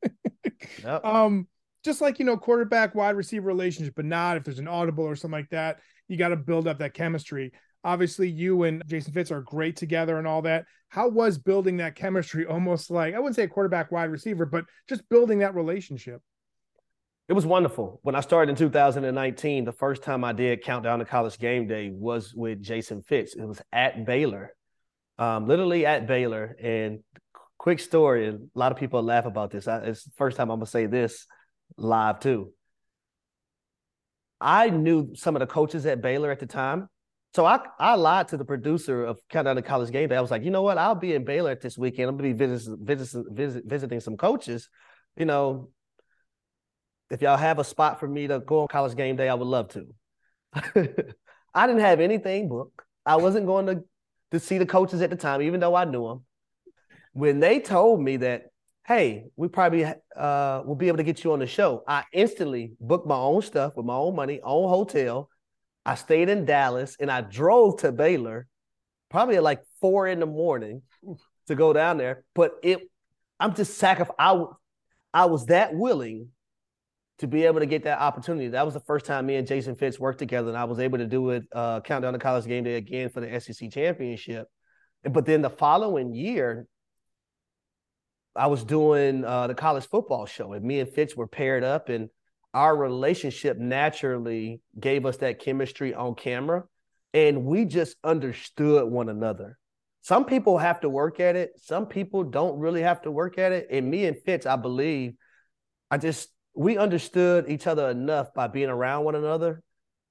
yep. 0.84 1.06
Um, 1.06 1.48
just 1.84 2.02
like 2.02 2.20
you 2.20 2.26
know, 2.26 2.38
quarterback 2.38 2.96
wide 2.96 3.16
receiver 3.16 3.48
relationship, 3.48 3.96
but 3.96 4.06
not 4.06 4.38
if 4.38 4.44
there's 4.44 4.60
an 4.60 4.68
audible 4.68 5.06
or 5.06 5.16
something 5.16 5.40
like 5.40 5.50
that. 5.52 5.80
You 6.08 6.18
got 6.18 6.30
to 6.30 6.36
build 6.36 6.68
up 6.68 6.80
that 6.80 6.94
chemistry. 6.94 7.52
Obviously, 7.88 8.30
you 8.30 8.64
and 8.64 8.84
Jason 8.86 9.14
Fitz 9.14 9.32
are 9.32 9.40
great 9.40 9.78
together 9.78 10.18
and 10.18 10.28
all 10.28 10.42
that. 10.42 10.66
How 10.90 11.08
was 11.08 11.38
building 11.38 11.78
that 11.78 11.96
chemistry 11.96 12.46
almost 12.46 12.92
like, 12.92 13.16
I 13.16 13.20
wouldn't 13.20 13.38
say 13.38 13.44
a 13.44 13.48
quarterback 13.48 13.94
wide 13.94 14.12
receiver, 14.12 14.46
but 14.46 14.66
just 14.90 15.08
building 15.08 15.40
that 15.40 15.56
relationship? 15.56 16.22
It 17.30 17.34
was 17.34 17.46
wonderful. 17.46 18.02
When 18.04 18.14
I 18.14 18.20
started 18.20 18.50
in 18.50 18.58
2019, 18.58 19.64
the 19.64 19.72
first 19.72 20.04
time 20.04 20.26
I 20.26 20.34
did 20.34 20.64
Countdown 20.64 21.00
to 21.00 21.06
College 21.06 21.40
Game 21.40 21.66
Day 21.66 21.90
was 21.90 22.34
with 22.34 22.62
Jason 22.62 23.04
Fitz. 23.04 23.38
It 23.38 23.46
was 23.46 23.62
at 23.72 24.06
Baylor, 24.06 24.54
um, 25.18 25.48
literally 25.48 25.86
at 25.86 26.08
Baylor. 26.08 26.58
And 26.62 27.00
quick 27.58 27.80
story, 27.80 28.28
a 28.28 28.38
lot 28.54 28.74
of 28.74 28.78
people 28.78 29.02
laugh 29.02 29.26
about 29.26 29.52
this. 29.52 29.66
I, 29.66 29.78
it's 29.78 30.04
the 30.04 30.12
first 30.18 30.36
time 30.36 30.52
I'm 30.52 30.60
going 30.60 30.66
to 30.66 30.72
say 30.72 30.88
this 30.88 31.26
live 31.78 32.20
too. 32.20 32.52
I 34.42 34.72
knew 34.72 35.16
some 35.16 35.38
of 35.38 35.40
the 35.40 35.48
coaches 35.48 35.86
at 35.86 36.02
Baylor 36.02 36.32
at 36.32 36.42
the 36.42 36.48
time. 36.48 36.90
So 37.36 37.46
I, 37.46 37.60
I 37.80 37.96
lied 37.96 38.30
to 38.30 38.38
the 38.38 38.46
producer 38.46 39.04
of 39.04 39.20
Countdown 39.30 39.58
to 39.58 39.62
College 39.62 39.92
Game 39.92 40.10
Day. 40.10 40.16
I 40.16 40.22
was 40.22 40.32
like, 40.32 40.44
you 40.44 40.50
know 40.50 40.64
what? 40.64 40.78
I'll 40.78 40.96
be 40.96 41.14
in 41.14 41.24
Baylor 41.24 41.56
this 41.56 41.78
weekend. 41.78 42.10
I'm 42.10 42.18
gonna 42.18 42.30
be 42.30 42.34
visiting, 42.34 42.84
visiting, 42.84 43.26
visit, 43.36 43.66
visiting 43.66 44.00
some 44.00 44.18
coaches. 44.18 44.70
You 45.16 45.26
know, 45.26 45.70
if 47.12 47.22
y'all 47.22 47.38
have 47.38 47.60
a 47.60 47.64
spot 47.64 48.00
for 48.00 48.08
me 48.08 48.28
to 48.28 48.40
go 48.40 48.62
on 48.62 48.68
College 48.68 48.96
Game 48.96 49.16
Day, 49.16 49.30
I 49.30 49.34
would 49.34 49.48
love 49.48 49.70
to. 49.70 49.86
I 51.54 51.68
didn't 51.68 51.82
have 51.82 52.00
anything 52.00 52.50
booked. 52.50 52.82
I 53.06 53.18
wasn't 53.18 53.46
going 53.46 53.68
to 53.68 53.84
to 54.32 54.40
see 54.40 54.58
the 54.58 54.66
coaches 54.66 55.02
at 55.02 55.10
the 55.10 55.16
time, 55.16 55.42
even 55.42 55.60
though 55.60 55.76
I 55.76 55.86
knew 55.86 56.08
them. 56.08 56.26
When 57.14 57.40
they 57.40 57.60
told 57.60 58.02
me 58.02 58.18
that, 58.18 58.48
hey, 58.86 59.26
we 59.36 59.48
probably 59.48 59.86
uh, 59.86 60.62
will 60.66 60.76
be 60.76 60.88
able 60.88 60.98
to 60.98 61.04
get 61.04 61.24
you 61.24 61.34
on 61.34 61.40
the 61.40 61.48
show, 61.48 61.84
I 61.88 62.04
instantly 62.12 62.74
booked 62.80 63.08
my 63.08 63.16
own 63.16 63.42
stuff 63.42 63.76
with 63.76 63.86
my 63.86 63.96
own 63.96 64.16
money, 64.16 64.40
own 64.44 64.70
hotel 64.70 65.30
I 65.88 65.96
stayed 65.96 66.28
in 66.28 66.44
Dallas 66.44 66.98
and 67.00 67.10
I 67.10 67.22
drove 67.22 67.80
to 67.80 67.94
Baylor 67.94 68.46
probably 69.10 69.38
at 69.38 69.44
like 69.44 69.64
four 69.80 70.06
in 70.06 70.20
the 70.20 70.26
morning 70.26 70.82
to 71.48 71.56
go 71.56 71.72
down 71.72 71.98
there. 71.98 72.26
But 72.36 72.52
it, 72.62 72.82
I'm 73.40 73.56
just 73.56 73.78
sacrificing. 73.78 74.16
I, 74.20 74.44
I 75.14 75.26
was 75.26 75.46
that 75.46 75.74
willing 75.74 76.28
to 77.20 77.28
be 77.28 77.46
able 77.46 77.62
to 77.62 77.66
get 77.66 77.84
that 77.84 78.00
opportunity. 78.00 78.50
That 78.50 78.66
was 78.66 78.74
the 78.74 78.82
first 78.82 79.06
time 79.06 79.26
me 79.26 79.38
and 79.38 79.48
Jason 79.48 79.76
Fitz 79.76 79.98
worked 79.98 80.20
together, 80.20 80.50
and 80.50 80.58
I 80.58 80.66
was 80.66 80.80
able 80.80 80.98
to 80.98 81.08
do 81.08 81.30
it, 81.30 81.44
uh, 81.54 81.80
countdown 81.80 82.12
to 82.14 82.20
college 82.20 82.46
game 82.46 82.66
day 82.66 82.76
again 82.76 83.10
for 83.10 83.22
the 83.22 83.40
SEC 83.40 83.72
championship. 83.72 84.48
But 85.04 85.26
then 85.26 85.42
the 85.42 85.50
following 85.50 86.14
year, 86.14 86.68
I 88.36 88.48
was 88.48 88.66
doing 88.66 89.24
uh, 89.24 89.48
the 89.48 89.56
college 89.56 89.88
football 89.88 90.26
show, 90.26 90.52
and 90.52 90.66
me 90.66 90.82
and 90.82 90.90
Fitz 90.90 91.16
were 91.16 91.28
paired 91.28 91.64
up, 91.64 91.88
and 91.88 92.10
our 92.54 92.76
relationship 92.76 93.58
naturally 93.58 94.62
gave 94.80 95.06
us 95.06 95.18
that 95.18 95.40
chemistry 95.40 95.94
on 95.94 96.16
camera 96.16 96.64
and 97.14 97.46
we 97.46 97.66
just 97.66 97.96
understood 98.04 98.90
one 98.90 99.10
another. 99.10 99.58
Some 100.02 100.26
people 100.26 100.58
have 100.58 100.82
to 100.82 100.90
work 100.90 101.20
at 101.20 101.36
it. 101.36 101.52
Some 101.58 101.88
people 101.88 102.24
don't 102.24 102.60
really 102.60 102.82
have 102.82 103.02
to 103.02 103.12
work 103.12 103.38
at 103.38 103.52
it. 103.52 103.68
And 103.72 103.90
me 103.90 104.06
and 104.06 104.18
Fitz, 104.18 104.46
I 104.46 104.56
believe, 104.56 105.14
I 105.90 105.98
just 105.98 106.30
we 106.56 106.78
understood 106.78 107.50
each 107.50 107.68
other 107.68 107.90
enough 107.90 108.34
by 108.34 108.48
being 108.48 108.70
around 108.70 109.04
one 109.04 109.16
another, 109.16 109.62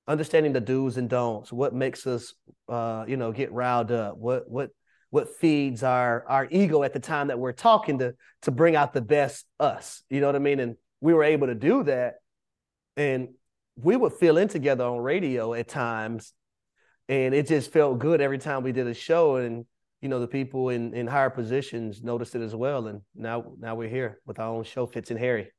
understanding 0.07 0.53
the 0.53 0.61
do's 0.61 0.97
and 0.97 1.09
don'ts, 1.09 1.53
what 1.53 1.75
makes 1.75 2.07
us 2.07 2.35
uh, 2.69 3.05
you 3.09 3.17
know, 3.17 3.33
get 3.33 3.53
riled 3.53 3.91
up, 3.91 4.17
what 4.17 4.51
what 4.51 4.71
what 5.11 5.37
feeds 5.37 5.83
our 5.83 6.25
our 6.29 6.47
ego 6.51 6.83
at 6.83 6.93
the 6.93 7.01
time 7.01 7.29
that 7.29 7.39
we're 7.39 7.53
talking 7.53 7.99
to 8.01 8.15
to 8.43 8.51
bring 8.51 8.77
out 8.77 8.93
the 8.93 9.01
best 9.01 9.47
us. 9.59 10.03
You 10.11 10.21
know 10.21 10.27
what 10.27 10.37
I 10.37 10.41
mean? 10.41 10.61
And 10.61 10.77
we 11.01 11.15
were 11.15 11.25
able 11.25 11.47
to 11.47 11.55
do 11.55 11.85
that. 11.85 12.17
And 12.97 13.29
we 13.77 13.97
would 13.97 14.13
fill 14.13 14.39
in 14.39 14.49
together 14.49 14.85
on 14.85 14.99
radio 14.99 15.55
at 15.55 15.69
times. 15.69 16.33
And 17.09 17.35
it 17.35 17.47
just 17.47 17.73
felt 17.73 17.99
good 17.99 18.21
every 18.21 18.39
time 18.39 18.63
we 18.63 18.73
did 18.73 18.87
a 18.87 18.95
show. 18.95 19.37
And, 19.37 19.65
you 20.01 20.09
know, 20.09 20.19
the 20.19 20.27
people 20.27 20.71
in, 20.71 20.95
in 20.95 21.07
higher 21.07 21.31
positions 21.31 22.03
noticed 22.03 22.35
it 22.35 22.43
as 22.43 22.55
well. 22.55 22.87
And 22.87 23.03
now 23.15 23.53
now 23.59 23.75
we're 23.75 23.89
here 23.89 24.21
with 24.27 24.39
our 24.39 24.49
own 24.49 24.65
show, 24.65 24.87
Fitz 24.87 25.11
and 25.11 25.21
Harry. 25.21 25.53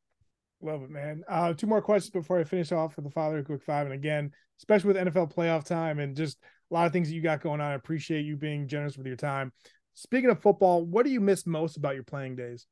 Love 0.62 0.82
it, 0.82 0.89
man. 0.89 1.23
Uh, 1.30 1.54
two 1.54 1.67
more 1.67 1.82
questions 1.82 2.10
before 2.12 2.39
I 2.39 2.43
finish 2.43 2.71
off 2.71 2.95
with 2.95 3.06
the 3.06 3.12
Father 3.12 3.43
Quick 3.43 3.62
Five. 3.62 3.86
And 3.86 3.93
again, 3.93 4.32
especially 4.60 4.93
with 4.93 4.97
NFL 4.97 5.34
playoff 5.34 5.65
time 5.65 6.00
and 6.00 6.15
just 6.15 6.38
a 6.69 6.73
lot 6.73 6.88
of 6.88 6.93
things 6.93 7.10
that 7.10 7.15
you 7.15 7.21
got 7.21 7.41
going 7.41 7.62
on. 7.62 7.71
I 7.71 7.76
appreciate 7.76 8.26
you 8.26 8.36
being 8.36 8.67
generous 8.67 8.97
with 8.97 9.08
your 9.08 9.15
time. 9.15 9.52
Speaking 9.93 10.30
of 10.30 10.41
football, 10.41 10.86
what 10.86 11.06
do 11.06 11.12
you 11.12 11.21
miss 11.21 11.45
most 11.45 11.78
about 11.78 11.95
your 11.95 12.04
playing 12.04 12.36
days? 12.36 12.67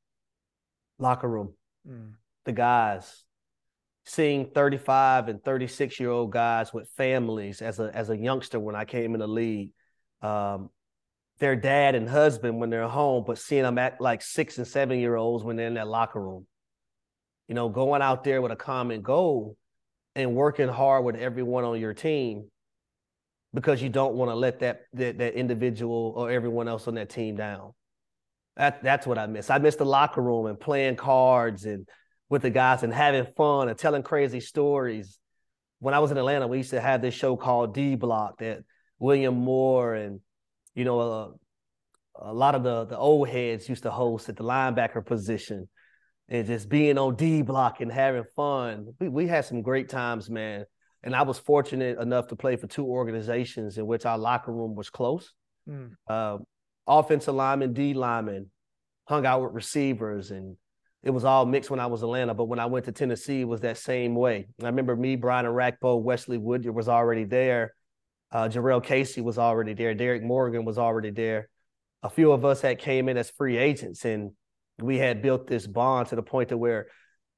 Locker 0.99 1.27
room, 1.27 1.53
mm. 1.87 2.13
the 2.45 2.51
guys, 2.51 3.24
seeing 4.05 4.51
35 4.51 5.27
and 5.29 5.43
36 5.43 5.99
year 5.99 6.11
old 6.11 6.31
guys 6.31 6.73
with 6.73 6.89
families 6.95 7.61
as 7.61 7.79
a 7.79 7.91
as 7.93 8.09
a 8.09 8.17
youngster 8.17 8.59
when 8.59 8.75
I 8.75 8.85
came 8.85 9.13
in 9.13 9.19
the 9.19 9.27
league. 9.27 9.71
Um, 10.21 10.69
their 11.39 11.55
dad 11.55 11.95
and 11.95 12.07
husband 12.07 12.59
when 12.59 12.69
they're 12.69 12.87
home, 12.87 13.25
but 13.27 13.37
seeing 13.37 13.63
them 13.63 13.77
act 13.77 13.99
like 13.99 14.21
six 14.21 14.57
and 14.57 14.65
seven 14.65 14.99
year 14.99 15.15
olds 15.15 15.43
when 15.43 15.57
they're 15.57 15.67
in 15.67 15.73
that 15.73 15.87
locker 15.87 16.21
room. 16.21 16.47
You 17.47 17.55
know, 17.55 17.67
going 17.69 18.01
out 18.01 18.23
there 18.23 18.41
with 18.41 18.51
a 18.51 18.55
common 18.55 19.01
goal 19.01 19.57
and 20.15 20.33
working 20.33 20.69
hard 20.69 21.03
with 21.03 21.15
everyone 21.15 21.65
on 21.65 21.79
your 21.79 21.93
team 21.93 22.49
because 23.53 23.81
you 23.81 23.89
don't 23.89 24.15
want 24.15 24.31
to 24.31 24.35
let 24.35 24.59
that, 24.59 24.81
that 24.93 25.17
that 25.17 25.33
individual 25.33 26.13
or 26.15 26.31
everyone 26.31 26.67
else 26.67 26.87
on 26.87 26.95
that 26.95 27.09
team 27.09 27.35
down. 27.35 27.73
That 28.55 28.81
that's 28.81 29.05
what 29.05 29.17
I 29.17 29.27
miss. 29.27 29.49
I 29.49 29.57
miss 29.57 29.75
the 29.75 29.85
locker 29.85 30.21
room 30.21 30.45
and 30.45 30.59
playing 30.59 30.95
cards 30.95 31.65
and 31.65 31.87
with 32.29 32.41
the 32.41 32.49
guys 32.49 32.83
and 32.83 32.93
having 32.93 33.25
fun 33.37 33.69
and 33.69 33.77
telling 33.77 34.03
crazy 34.03 34.39
stories. 34.39 35.19
When 35.79 35.93
I 35.93 35.99
was 35.99 36.11
in 36.11 36.17
Atlanta, 36.17 36.47
we 36.47 36.57
used 36.57 36.71
to 36.71 36.81
have 36.81 37.01
this 37.01 37.13
show 37.13 37.35
called 37.35 37.73
D 37.73 37.95
Block 37.95 38.39
that 38.39 38.59
William 38.99 39.35
Moore 39.35 39.93
and 39.93 40.19
you 40.73 40.85
know 40.85 40.99
uh, 40.99 41.29
a 42.15 42.33
lot 42.33 42.55
of 42.55 42.63
the 42.63 42.85
the 42.85 42.97
old 42.97 43.29
heads 43.29 43.69
used 43.69 43.83
to 43.83 43.91
host 43.91 44.29
at 44.29 44.37
the 44.37 44.43
linebacker 44.43 45.05
position 45.05 45.67
and 46.29 46.47
just 46.47 46.69
being 46.69 46.97
on 46.97 47.15
D 47.15 47.41
Block 47.41 47.81
and 47.81 47.91
having 47.91 48.23
fun. 48.35 48.93
We 48.99 49.09
we 49.09 49.27
had 49.27 49.45
some 49.45 49.61
great 49.61 49.89
times, 49.89 50.29
man. 50.29 50.65
And 51.03 51.15
I 51.15 51.21
was 51.21 51.37
fortunate 51.37 51.99
enough 51.99 52.27
to 52.29 52.35
play 52.35 52.55
for 52.55 52.65
two 52.65 52.85
organizations 52.85 53.77
in 53.77 53.85
which 53.85 54.07
our 54.07 54.17
locker 54.17 54.51
room 54.51 54.73
was 54.73 54.89
close. 54.89 55.33
Mm. 55.69 55.91
Uh, 56.07 56.39
offensive 56.87 57.35
lineman, 57.35 57.73
D 57.73 57.93
lineman, 57.93 58.49
hung 59.07 59.23
out 59.23 59.43
with 59.43 59.53
receivers, 59.53 60.31
and 60.31 60.57
it 61.05 61.11
was 61.11 61.23
all 61.23 61.45
mixed 61.45 61.69
when 61.69 61.79
I 61.79 61.85
was 61.85 62.01
Atlanta. 62.01 62.33
But 62.33 62.45
when 62.45 62.59
I 62.59 62.65
went 62.65 62.85
to 62.85 62.91
Tennessee, 62.91 63.41
it 63.41 63.47
was 63.47 63.61
that 63.61 63.77
same 63.77 64.15
way. 64.15 64.47
I 64.61 64.65
remember 64.65 64.95
me, 64.95 65.15
Brian 65.15 65.45
Orakpo, 65.45 66.01
Wesley 66.01 66.39
Woodyard 66.39 66.75
was 66.75 66.89
already 66.89 67.23
there. 67.23 67.75
Uh, 68.31 68.49
Jurrell 68.49 68.83
Casey 68.83 69.21
was 69.21 69.37
already 69.37 69.75
there. 69.75 69.93
Derrick 69.93 70.23
Morgan 70.23 70.65
was 70.65 70.79
already 70.79 71.11
there. 71.11 71.47
A 72.01 72.09
few 72.09 72.31
of 72.31 72.43
us 72.43 72.59
had 72.61 72.79
came 72.79 73.07
in 73.07 73.17
as 73.17 73.29
free 73.29 73.55
agents, 73.55 74.03
and 74.03 74.31
we 74.79 74.97
had 74.97 75.21
built 75.21 75.47
this 75.47 75.67
bond 75.67 76.09
to 76.09 76.15
the 76.15 76.23
point 76.23 76.49
to 76.49 76.57
where 76.57 76.87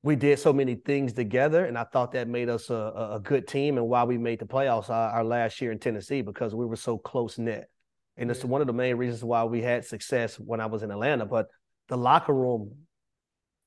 we 0.01 0.15
did 0.15 0.39
so 0.39 0.53
many 0.53 0.75
things 0.75 1.12
together, 1.12 1.65
and 1.65 1.77
I 1.77 1.84
thought 1.84 2.13
that 2.13 2.30
made 2.30 2.47
us 2.47 2.69
a, 2.69 3.12
a 3.15 3.19
good 3.21 3.47
team 3.47 3.77
and 3.77 3.88
why 3.88 4.06
we 4.06 4.17
made 4.17 4.39
the 4.39 4.45
playoffs 4.45 4.89
our, 4.89 5.10
our, 5.10 5.23
last 5.23 5.60
year 5.60 5.73
in 5.73 5.80
Tennessee 5.80 6.21
because 6.21 6.56
we 6.56 6.65
were 6.65 6.77
so 6.77 6.97
close 6.97 7.38
knit. 7.38 7.69
And 8.15 8.32
it's 8.32 8.45
one 8.45 8.62
of 8.62 8.67
the 8.67 8.73
main 8.73 8.95
reasons 8.95 9.23
why 9.23 9.43
we 9.43 9.62
had 9.62 9.86
success 9.86 10.36
when 10.36 10.62
I 10.62 10.67
was 10.67 10.84
in 10.84 10.91
Atlanta. 10.91 11.25
But 11.25 11.47
the 11.89 11.97
locker 11.97 12.34
room, 12.34 12.87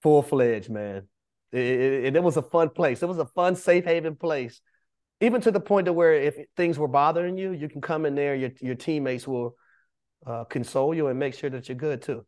full 0.02 0.22
fledged, 0.22 0.70
man. 0.70 1.08
It, 1.52 1.58
it, 1.58 2.16
it, 2.16 2.22
was 2.22 2.36
a 2.36 2.42
fun 2.42 2.70
place. 2.70 3.02
It 3.02 3.08
was 3.08 3.18
a 3.18 3.26
fun, 3.26 3.56
safe 3.56 3.84
haven 3.84 4.16
place. 4.16 4.60
Even 5.20 5.40
to 5.42 5.50
the 5.50 5.60
point 5.60 5.86
to 5.86 5.92
where 5.92 6.14
if 6.14 6.36
things 6.56 6.78
were 6.78 6.88
bothering 6.88 7.36
you, 7.36 7.52
you 7.52 7.68
can 7.68 7.80
come 7.80 8.06
in 8.06 8.14
there. 8.14 8.34
Your 8.34 8.50
your 8.60 8.74
teammates 8.74 9.26
will 9.26 9.56
uh, 10.26 10.44
console 10.44 10.94
you 10.94 11.08
and 11.08 11.18
make 11.18 11.34
sure 11.34 11.50
that 11.50 11.68
you're 11.68 11.76
good 11.76 12.02
too. 12.02 12.24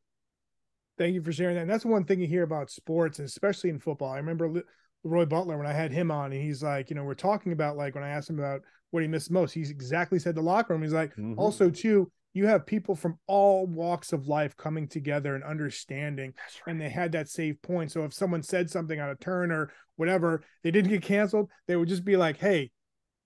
Thank 0.99 1.15
you 1.15 1.23
for 1.23 1.33
sharing 1.33 1.55
that. 1.55 1.63
And 1.63 1.71
that's 1.71 1.85
one 1.85 2.05
thing 2.05 2.21
you 2.21 2.27
hear 2.27 2.43
about 2.43 2.71
sports, 2.71 3.19
especially 3.19 3.71
in 3.71 3.79
football. 3.79 4.13
I 4.13 4.19
remember 4.19 4.63
Roy 5.05 5.25
Butler 5.25 5.57
when 5.57 5.67
I 5.67 5.73
had 5.73 5.91
him 5.91 6.11
on, 6.11 6.33
and 6.33 6.43
he's 6.43 6.63
like, 6.63 6.91
you 6.91 6.97
know, 6.97 7.05
we're 7.05 7.15
talking 7.15 7.53
about 7.53 7.77
like 7.77 7.95
when 7.95 8.05
I 8.05 8.11
asked 8.11 8.29
him 8.29 8.39
about 8.39 8.61
what 8.91 9.03
he 9.03 9.09
missed 9.09 9.31
most, 9.31 9.53
he's 9.53 9.71
exactly 9.71 10.19
said 10.19 10.35
the 10.35 10.43
locker 10.43 10.75
room. 10.75 10.83
He's 10.83 10.93
like, 10.93 11.13
mm-hmm. 11.13 11.39
also 11.39 11.71
too, 11.71 12.11
you 12.33 12.47
have 12.47 12.67
people 12.67 12.95
from 12.95 13.19
all 13.27 13.67
walks 13.67 14.13
of 14.13 14.27
life 14.27 14.57
coming 14.57 14.89
together 14.89 15.35
and 15.35 15.45
understanding, 15.45 16.33
right. 16.67 16.73
and 16.73 16.81
they 16.81 16.89
had 16.89 17.13
that 17.13 17.29
save 17.29 17.61
point. 17.63 17.93
So 17.93 18.05
if 18.05 18.15
someone 18.15 18.43
said 18.43 18.71
something 18.71 18.99
on 19.01 19.11
a 19.11 19.17
turn 19.17 19.51
or 19.51 19.73
whatever, 19.97 20.43
they 20.63 20.71
didn't 20.71 20.91
get 20.91 21.03
canceled, 21.03 21.51
they 21.67 21.77
would 21.77 21.89
just 21.89 22.05
be 22.05 22.17
like, 22.17 22.39
hey, 22.39 22.71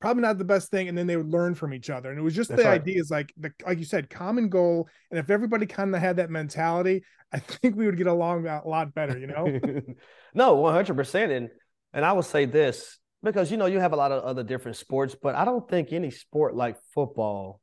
probably 0.01 0.23
not 0.23 0.39
the 0.39 0.45
best 0.45 0.71
thing 0.71 0.89
and 0.89 0.97
then 0.97 1.07
they 1.07 1.17
would 1.17 1.31
learn 1.31 1.55
from 1.55 1.73
each 1.73 1.89
other 1.91 2.11
and 2.11 2.19
it 2.19 2.23
was 2.23 2.35
just 2.35 2.51
That's 2.51 2.63
the 2.63 2.69
right. 2.69 2.81
idea 2.81 3.01
is 3.01 3.11
like 3.11 3.33
the 3.39 3.51
like 3.65 3.79
you 3.79 3.85
said 3.85 4.11
common 4.11 4.49
goal 4.49 4.89
and 5.11 5.19
if 5.19 5.31
everybody 5.31 5.67
kind 5.67 5.95
of 5.95 6.01
had 6.01 6.17
that 6.17 6.31
mentality 6.31 7.03
i 7.33 7.39
think 7.39 7.77
we 7.77 7.87
would 7.87 7.97
get 7.97 8.07
along 8.07 8.47
a 8.47 8.61
lot 8.67 8.95
better 8.95 9.19
you 9.19 9.27
know 9.27 9.47
no 10.35 10.57
100% 10.57 11.37
and 11.37 11.49
and 11.93 12.05
i 12.05 12.13
would 12.13 12.25
say 12.25 12.45
this 12.45 12.99
because 13.23 13.51
you 13.51 13.57
know 13.57 13.67
you 13.67 13.81
have 13.81 13.93
a 13.93 13.97
lot 13.97 14.13
of 14.13 14.23
other 14.23 14.45
different 14.45 14.77
sports 14.77 15.17
but 15.21 15.35
i 15.35 15.45
don't 15.45 15.69
think 15.69 15.93
any 15.93 16.11
sport 16.11 16.55
like 16.55 16.77
football 16.95 17.61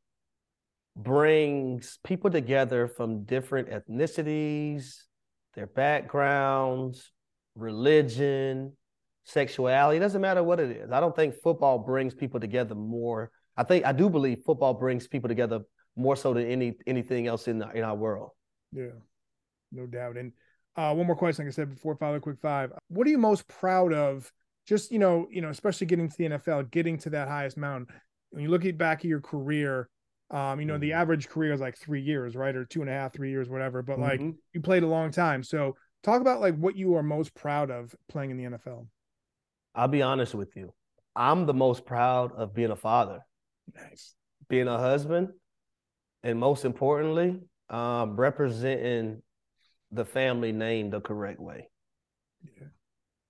brings 0.95 1.97
people 2.03 2.29
together 2.29 2.87
from 2.87 3.23
different 3.23 3.69
ethnicities 3.69 5.03
their 5.55 5.67
backgrounds 5.67 7.11
religion 7.55 8.73
sexuality. 9.23 9.97
It 9.97 9.99
doesn't 9.99 10.21
matter 10.21 10.43
what 10.43 10.59
it 10.59 10.71
is. 10.71 10.91
I 10.91 10.99
don't 10.99 11.15
think 11.15 11.35
football 11.35 11.79
brings 11.79 12.13
people 12.13 12.39
together 12.39 12.75
more. 12.75 13.31
I 13.55 13.63
think 13.63 13.85
I 13.85 13.91
do 13.91 14.09
believe 14.09 14.39
football 14.45 14.73
brings 14.73 15.07
people 15.07 15.29
together 15.29 15.61
more 15.95 16.15
so 16.15 16.33
than 16.33 16.47
any 16.47 16.75
anything 16.87 17.27
else 17.27 17.47
in 17.47 17.59
the, 17.59 17.69
in 17.71 17.83
our 17.83 17.95
world. 17.95 18.31
Yeah, 18.71 18.97
no 19.71 19.85
doubt. 19.85 20.17
And 20.17 20.31
uh, 20.75 20.93
one 20.93 21.05
more 21.05 21.15
question, 21.15 21.45
like 21.45 21.53
I 21.53 21.55
said 21.55 21.69
before, 21.69 21.95
Father 21.95 22.19
Quick 22.19 22.39
Five. 22.41 22.71
What 22.87 23.05
are 23.05 23.11
you 23.11 23.19
most 23.19 23.47
proud 23.47 23.93
of? 23.93 24.31
Just 24.67 24.91
you 24.91 24.99
know, 24.99 25.27
you 25.29 25.41
know, 25.41 25.49
especially 25.49 25.87
getting 25.87 26.09
to 26.09 26.17
the 26.17 26.25
NFL, 26.25 26.71
getting 26.71 26.97
to 26.99 27.11
that 27.11 27.27
highest 27.27 27.57
mountain. 27.57 27.87
When 28.31 28.41
you 28.41 28.49
look 28.49 28.63
back 28.77 28.99
at 28.99 29.05
your 29.05 29.21
career, 29.21 29.89
um, 30.33 30.59
you 30.59 30.65
know, 30.65 30.79
the 30.79 30.89
mm-hmm. 30.89 30.99
average 30.99 31.29
career 31.29 31.53
is 31.53 31.61
like 31.61 31.77
three 31.77 32.01
years, 32.01 32.35
right, 32.35 32.55
or 32.55 32.65
two 32.65 32.81
and 32.81 32.89
a 32.89 32.93
half, 32.93 33.13
three 33.13 33.29
years, 33.29 33.49
whatever. 33.49 33.83
But 33.83 33.99
like, 33.99 34.19
mm-hmm. 34.19 34.31
you 34.51 34.61
played 34.61 34.81
a 34.81 34.87
long 34.87 35.11
time. 35.11 35.43
So, 35.43 35.75
talk 36.01 36.21
about 36.21 36.41
like 36.41 36.57
what 36.57 36.75
you 36.75 36.95
are 36.95 37.03
most 37.03 37.35
proud 37.35 37.69
of 37.69 37.95
playing 38.09 38.31
in 38.31 38.37
the 38.37 38.57
NFL. 38.57 38.87
I'll 39.75 39.87
be 39.87 40.01
honest 40.01 40.33
with 40.33 40.55
you. 40.55 40.73
I'm 41.15 41.45
the 41.45 41.53
most 41.53 41.85
proud 41.85 42.33
of 42.35 42.55
being 42.55 42.71
a 42.71 42.75
father. 42.75 43.19
Nice. 43.75 44.15
Being 44.49 44.67
a 44.67 44.77
husband, 44.77 45.29
and 46.23 46.39
most 46.39 46.65
importantly, 46.65 47.39
um, 47.69 48.15
representing 48.15 49.21
the 49.91 50.03
family 50.03 50.51
name 50.51 50.89
the 50.89 50.99
correct 50.99 51.39
way. 51.39 51.69
Yeah. 52.43 52.67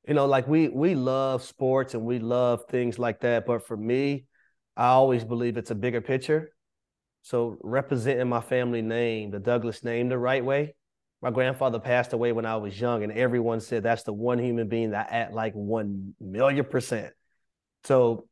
You 0.08 0.14
know, 0.14 0.26
like 0.26 0.48
we 0.48 0.70
we 0.70 0.96
love 0.96 1.44
sports 1.44 1.94
and 1.94 2.06
we 2.06 2.20
love 2.20 2.64
things 2.70 2.98
like 2.98 3.20
that, 3.22 3.46
but 3.46 3.68
for 3.68 3.76
me, 3.76 4.26
I 4.78 4.88
always 4.88 5.26
believe 5.26 5.58
it's 5.58 5.72
a 5.72 5.76
bigger 5.76 6.02
picture. 6.02 6.53
So 7.24 7.58
representing 7.64 8.28
my 8.28 8.42
family 8.42 8.82
name, 8.82 9.32
the 9.32 9.40
Douglas 9.40 9.84
name, 9.84 10.10
the 10.10 10.18
right 10.18 10.44
way, 10.44 10.76
my 11.22 11.32
grandfather 11.32 11.80
passed 11.80 12.12
away 12.12 12.34
when 12.34 12.46
I 12.46 12.58
was 12.58 12.80
young, 12.80 13.02
and 13.02 13.12
everyone 13.14 13.62
said 13.62 13.82
that's 13.82 14.04
the 14.04 14.12
one 14.12 14.40
human 14.40 14.68
being 14.68 14.92
that 14.92 15.10
at 15.10 15.34
like 15.34 15.54
one 15.54 16.16
million 16.20 16.66
percent. 16.66 17.14
So 17.86 18.28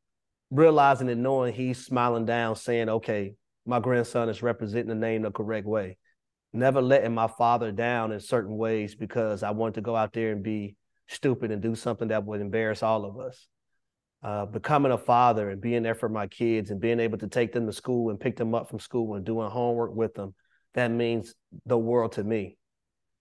realizing 0.50 1.10
and 1.10 1.24
knowing 1.24 1.54
he's 1.54 1.84
smiling 1.84 2.26
down, 2.26 2.58
saying, 2.58 2.90
okay, 2.90 3.36
my 3.66 3.80
grandson 3.80 4.28
is 4.28 4.44
representing 4.44 4.90
the 4.90 4.96
name 4.96 5.22
the 5.22 5.32
correct 5.32 5.66
way. 5.66 5.98
Never 6.52 6.82
letting 6.82 7.14
my 7.14 7.28
father 7.28 7.72
down 7.72 8.12
in 8.12 8.20
certain 8.20 8.58
ways 8.58 8.94
because 8.94 9.42
I 9.42 9.52
wanted 9.52 9.76
to 9.76 9.82
go 9.82 9.96
out 9.96 10.12
there 10.12 10.34
and 10.34 10.44
be 10.44 10.76
stupid 11.08 11.52
and 11.52 11.62
do 11.62 11.76
something 11.76 12.10
that 12.10 12.26
would 12.26 12.42
embarrass 12.42 12.84
all 12.84 13.06
of 13.06 13.18
us. 13.18 13.48
Uh, 14.24 14.46
becoming 14.46 14.92
a 14.92 14.98
father 14.98 15.50
and 15.50 15.60
being 15.60 15.82
there 15.82 15.96
for 15.96 16.08
my 16.08 16.28
kids 16.28 16.70
and 16.70 16.80
being 16.80 17.00
able 17.00 17.18
to 17.18 17.28
take 17.28 17.52
them 17.52 17.66
to 17.66 17.74
school 17.74 18.12
and 18.12 18.20
pick 18.20 18.38
them 18.38 18.54
up 18.54 18.70
from 18.70 18.80
school 18.80 19.16
and 19.16 19.26
doing 19.26 19.50
homework 19.50 19.96
with 19.96 20.14
them, 20.14 20.36
that 20.76 20.92
means 20.92 21.34
the 21.66 21.78
world 21.78 22.12
to 22.12 22.24
me 22.24 22.56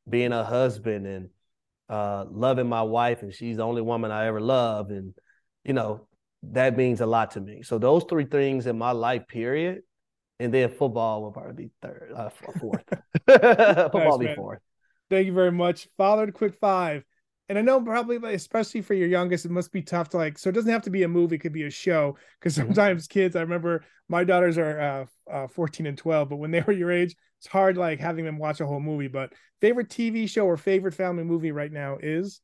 being 0.08 0.32
a 0.32 0.44
husband 0.44 1.06
and 1.06 1.30
uh, 1.88 2.24
loving 2.30 2.68
my 2.68 2.82
wife, 2.82 3.22
and 3.22 3.34
she's 3.34 3.56
the 3.56 3.64
only 3.64 3.82
woman 3.82 4.10
I 4.10 4.26
ever 4.26 4.40
loved, 4.40 4.90
and 4.90 5.14
you 5.64 5.72
know 5.72 6.06
that 6.42 6.76
means 6.76 7.00
a 7.00 7.06
lot 7.06 7.32
to 7.32 7.40
me. 7.40 7.62
So 7.62 7.78
those 7.78 8.04
three 8.04 8.24
things 8.24 8.66
in 8.66 8.78
my 8.78 8.92
life, 8.92 9.26
period, 9.28 9.82
and 10.38 10.54
then 10.54 10.70
football 10.70 11.22
will 11.22 11.32
probably 11.32 11.64
be 11.64 11.70
third, 11.82 12.12
uh, 12.14 12.30
fourth. 12.58 12.84
football 13.26 14.18
nice, 14.18 14.28
be 14.28 14.34
fourth. 14.34 14.60
Thank 15.10 15.26
you 15.26 15.32
very 15.32 15.52
much, 15.52 15.88
Father. 15.96 16.30
Quick 16.30 16.54
five. 16.60 17.04
And 17.50 17.58
I 17.58 17.62
know 17.62 17.80
probably, 17.80 18.16
especially 18.32 18.80
for 18.80 18.94
your 18.94 19.08
youngest, 19.08 19.44
it 19.44 19.50
must 19.50 19.72
be 19.72 19.82
tough 19.82 20.08
to 20.10 20.18
like. 20.18 20.38
So 20.38 20.48
it 20.48 20.52
doesn't 20.52 20.70
have 20.70 20.82
to 20.82 20.90
be 20.90 21.02
a 21.02 21.08
movie; 21.08 21.34
it 21.34 21.40
could 21.40 21.52
be 21.52 21.64
a 21.64 21.70
show. 21.70 22.16
Because 22.38 22.56
mm-hmm. 22.56 22.68
sometimes 22.68 23.08
kids, 23.08 23.34
I 23.34 23.40
remember 23.40 23.84
my 24.08 24.22
daughters 24.22 24.56
are 24.56 24.80
uh, 24.80 25.06
uh, 25.28 25.48
14 25.48 25.86
and 25.86 25.98
12, 25.98 26.28
but 26.28 26.36
when 26.36 26.52
they 26.52 26.60
were 26.60 26.72
your 26.72 26.92
age, 26.92 27.16
it's 27.38 27.48
hard 27.48 27.76
like 27.76 27.98
having 27.98 28.24
them 28.24 28.38
watch 28.38 28.60
a 28.60 28.66
whole 28.66 28.78
movie. 28.78 29.08
But 29.08 29.32
favorite 29.60 29.88
TV 29.88 30.30
show 30.30 30.46
or 30.46 30.56
favorite 30.56 30.94
family 30.94 31.24
movie 31.24 31.50
right 31.50 31.72
now 31.72 31.98
is? 32.00 32.40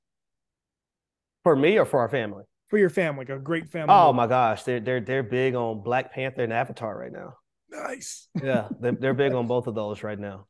For 1.45 1.55
me 1.55 1.79
or 1.79 1.85
for 1.85 2.01
our 2.01 2.09
family? 2.09 2.43
For 2.69 2.77
your 2.77 2.91
family, 2.91 3.27
like 3.27 3.29
a 3.29 3.39
great 3.39 3.69
family. 3.69 3.95
Oh 3.95 4.09
movie. 4.09 4.17
my 4.17 4.27
gosh, 4.27 4.65
they're 4.65 4.81
they're 4.81 5.01
they're 5.01 5.23
big 5.23 5.55
on 5.55 5.85
Black 5.85 6.13
Panther 6.13 6.43
and 6.43 6.53
Avatar 6.53 6.99
right 6.99 7.13
now. 7.13 7.35
Nice. 7.71 8.27
yeah, 8.43 8.71
they're, 8.81 8.97
they're 8.99 9.15
big 9.15 9.35
on 9.35 9.47
both 9.55 9.69
of 9.69 9.77
those 9.77 10.03
right 10.03 10.19
now. 10.19 10.49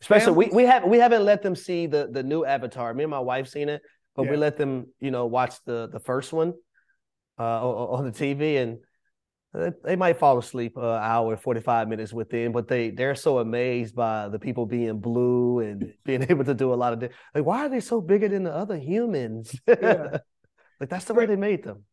Especially 0.00 0.32
we 0.32 0.46
we 0.48 0.62
have 0.64 0.84
we 0.84 0.98
haven't 0.98 1.24
let 1.24 1.42
them 1.42 1.56
see 1.56 1.86
the 1.86 2.08
the 2.10 2.22
new 2.22 2.44
Avatar. 2.44 2.94
Me 2.94 3.04
and 3.04 3.10
my 3.10 3.18
wife 3.18 3.48
seen 3.48 3.68
it, 3.68 3.82
but 4.14 4.24
yeah. 4.24 4.30
we 4.32 4.36
let 4.36 4.56
them 4.56 4.86
you 5.00 5.10
know 5.10 5.26
watch 5.26 5.54
the 5.64 5.88
the 5.92 6.00
first 6.00 6.32
one 6.32 6.54
uh, 7.38 7.68
on, 7.68 8.04
the 8.04 8.12
TV 8.12 8.60
and 8.60 8.78
they 9.84 9.96
might 9.96 10.18
fall 10.18 10.38
asleep 10.38 10.76
an 10.76 10.84
hour 10.84 11.36
45 11.36 11.88
minutes 11.88 12.12
within 12.12 12.52
but 12.52 12.68
they 12.68 12.90
they're 12.90 13.14
so 13.14 13.38
amazed 13.38 13.94
by 13.94 14.28
the 14.28 14.38
people 14.38 14.66
being 14.66 15.00
blue 15.00 15.60
and 15.60 15.94
being 16.04 16.26
able 16.28 16.44
to 16.44 16.54
do 16.54 16.72
a 16.72 16.76
lot 16.76 16.92
of 16.92 17.10
like 17.34 17.44
why 17.44 17.64
are 17.64 17.68
they 17.68 17.80
so 17.80 18.00
bigger 18.00 18.28
than 18.28 18.42
the 18.42 18.54
other 18.54 18.76
humans 18.76 19.58
yeah. 19.66 20.18
like 20.80 20.88
that's 20.90 21.06
the 21.06 21.14
way 21.14 21.26
they 21.26 21.36
made 21.36 21.62
them 21.62 21.84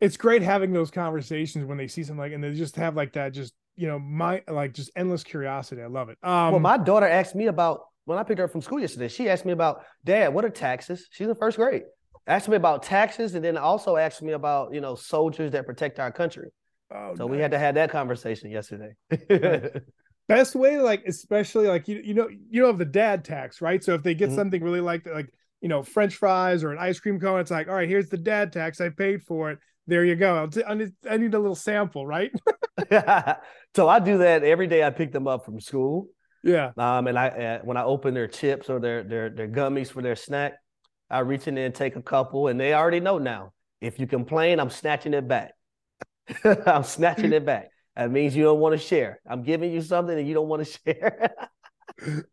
it's 0.00 0.16
great 0.16 0.42
having 0.42 0.72
those 0.72 0.90
conversations 0.90 1.64
when 1.64 1.78
they 1.78 1.86
see 1.86 2.02
something 2.02 2.18
like 2.18 2.32
and 2.32 2.42
they 2.42 2.52
just 2.52 2.76
have 2.76 2.96
like 2.96 3.12
that 3.12 3.32
just 3.32 3.54
you 3.76 3.86
know 3.86 3.98
my 3.98 4.42
like 4.48 4.72
just 4.72 4.90
endless 4.96 5.24
curiosity 5.24 5.82
i 5.82 5.86
love 5.86 6.08
it 6.08 6.18
um 6.22 6.52
well 6.52 6.60
my 6.60 6.78
daughter 6.78 7.06
asked 7.06 7.34
me 7.34 7.46
about 7.46 7.80
when 8.04 8.18
i 8.18 8.22
picked 8.22 8.38
her 8.38 8.44
up 8.44 8.52
from 8.52 8.60
school 8.60 8.80
yesterday 8.80 9.08
she 9.08 9.28
asked 9.28 9.44
me 9.44 9.52
about 9.52 9.84
dad 10.04 10.32
what 10.32 10.44
are 10.44 10.50
taxes 10.50 11.08
she's 11.10 11.26
in 11.26 11.34
first 11.34 11.56
grade 11.56 11.82
asked 12.26 12.48
me 12.48 12.56
about 12.56 12.82
taxes 12.82 13.34
and 13.34 13.44
then 13.44 13.56
also 13.56 13.96
asked 13.96 14.22
me 14.22 14.32
about 14.32 14.72
you 14.72 14.80
know 14.80 14.94
soldiers 14.94 15.52
that 15.52 15.66
protect 15.66 15.98
our 15.98 16.12
country 16.12 16.50
Oh, 16.94 17.14
so 17.16 17.26
nice. 17.26 17.36
we 17.36 17.42
had 17.42 17.50
to 17.50 17.58
have 17.58 17.74
that 17.74 17.90
conversation 17.90 18.50
yesterday. 18.50 18.94
Best 20.28 20.54
way, 20.54 20.78
like 20.78 21.04
especially 21.06 21.66
like 21.66 21.86
you 21.88 22.00
you 22.02 22.14
know 22.14 22.28
you 22.28 22.62
know 22.62 22.68
of 22.68 22.78
the 22.78 22.84
dad 22.84 23.24
tax, 23.24 23.60
right? 23.60 23.82
So 23.82 23.94
if 23.94 24.02
they 24.02 24.14
get 24.14 24.28
mm-hmm. 24.28 24.36
something 24.36 24.62
really 24.62 24.80
like 24.80 25.06
like 25.06 25.28
you 25.60 25.68
know 25.68 25.82
French 25.82 26.16
fries 26.16 26.64
or 26.64 26.72
an 26.72 26.78
ice 26.78 27.00
cream 27.00 27.20
cone, 27.20 27.40
it's 27.40 27.50
like 27.50 27.68
all 27.68 27.74
right, 27.74 27.88
here's 27.88 28.08
the 28.08 28.16
dad 28.16 28.52
tax. 28.52 28.80
I 28.80 28.88
paid 28.88 29.22
for 29.22 29.50
it. 29.50 29.58
There 29.86 30.04
you 30.04 30.16
go. 30.16 30.48
I 30.66 30.74
need, 30.74 30.92
I 31.08 31.16
need 31.16 31.34
a 31.34 31.38
little 31.38 31.54
sample, 31.54 32.06
right? 32.06 32.32
so 33.76 33.88
I 33.88 34.00
do 34.00 34.18
that 34.18 34.42
every 34.42 34.66
day. 34.66 34.82
I 34.82 34.90
pick 34.90 35.12
them 35.12 35.28
up 35.28 35.44
from 35.44 35.60
school. 35.60 36.08
Yeah. 36.42 36.72
Um, 36.76 37.06
and 37.06 37.18
I 37.18 37.28
uh, 37.28 37.58
when 37.64 37.76
I 37.76 37.84
open 37.84 38.14
their 38.14 38.28
chips 38.28 38.68
or 38.68 38.80
their 38.80 39.02
their 39.02 39.30
their 39.30 39.48
gummies 39.48 39.90
for 39.90 40.02
their 40.02 40.16
snack, 40.16 40.54
I 41.10 41.20
reach 41.20 41.46
in 41.48 41.54
there 41.54 41.66
and 41.66 41.74
take 41.74 41.96
a 41.96 42.02
couple, 42.02 42.48
and 42.48 42.58
they 42.58 42.74
already 42.74 43.00
know 43.00 43.18
now. 43.18 43.52
If 43.80 43.98
you 43.98 44.06
complain, 44.06 44.60
I'm 44.60 44.70
snatching 44.70 45.14
it 45.14 45.28
back. 45.28 45.52
I'm 46.66 46.84
snatching 46.84 47.32
it 47.32 47.44
back. 47.44 47.68
That 47.96 48.10
means 48.10 48.34
you 48.34 48.44
don't 48.44 48.58
want 48.58 48.72
to 48.72 48.78
share. 48.78 49.20
I'm 49.28 49.42
giving 49.42 49.72
you 49.72 49.80
something 49.80 50.18
and 50.18 50.26
you 50.26 50.34
don't 50.34 50.48
want 50.48 50.66
to 50.66 50.78
share. 50.84 51.34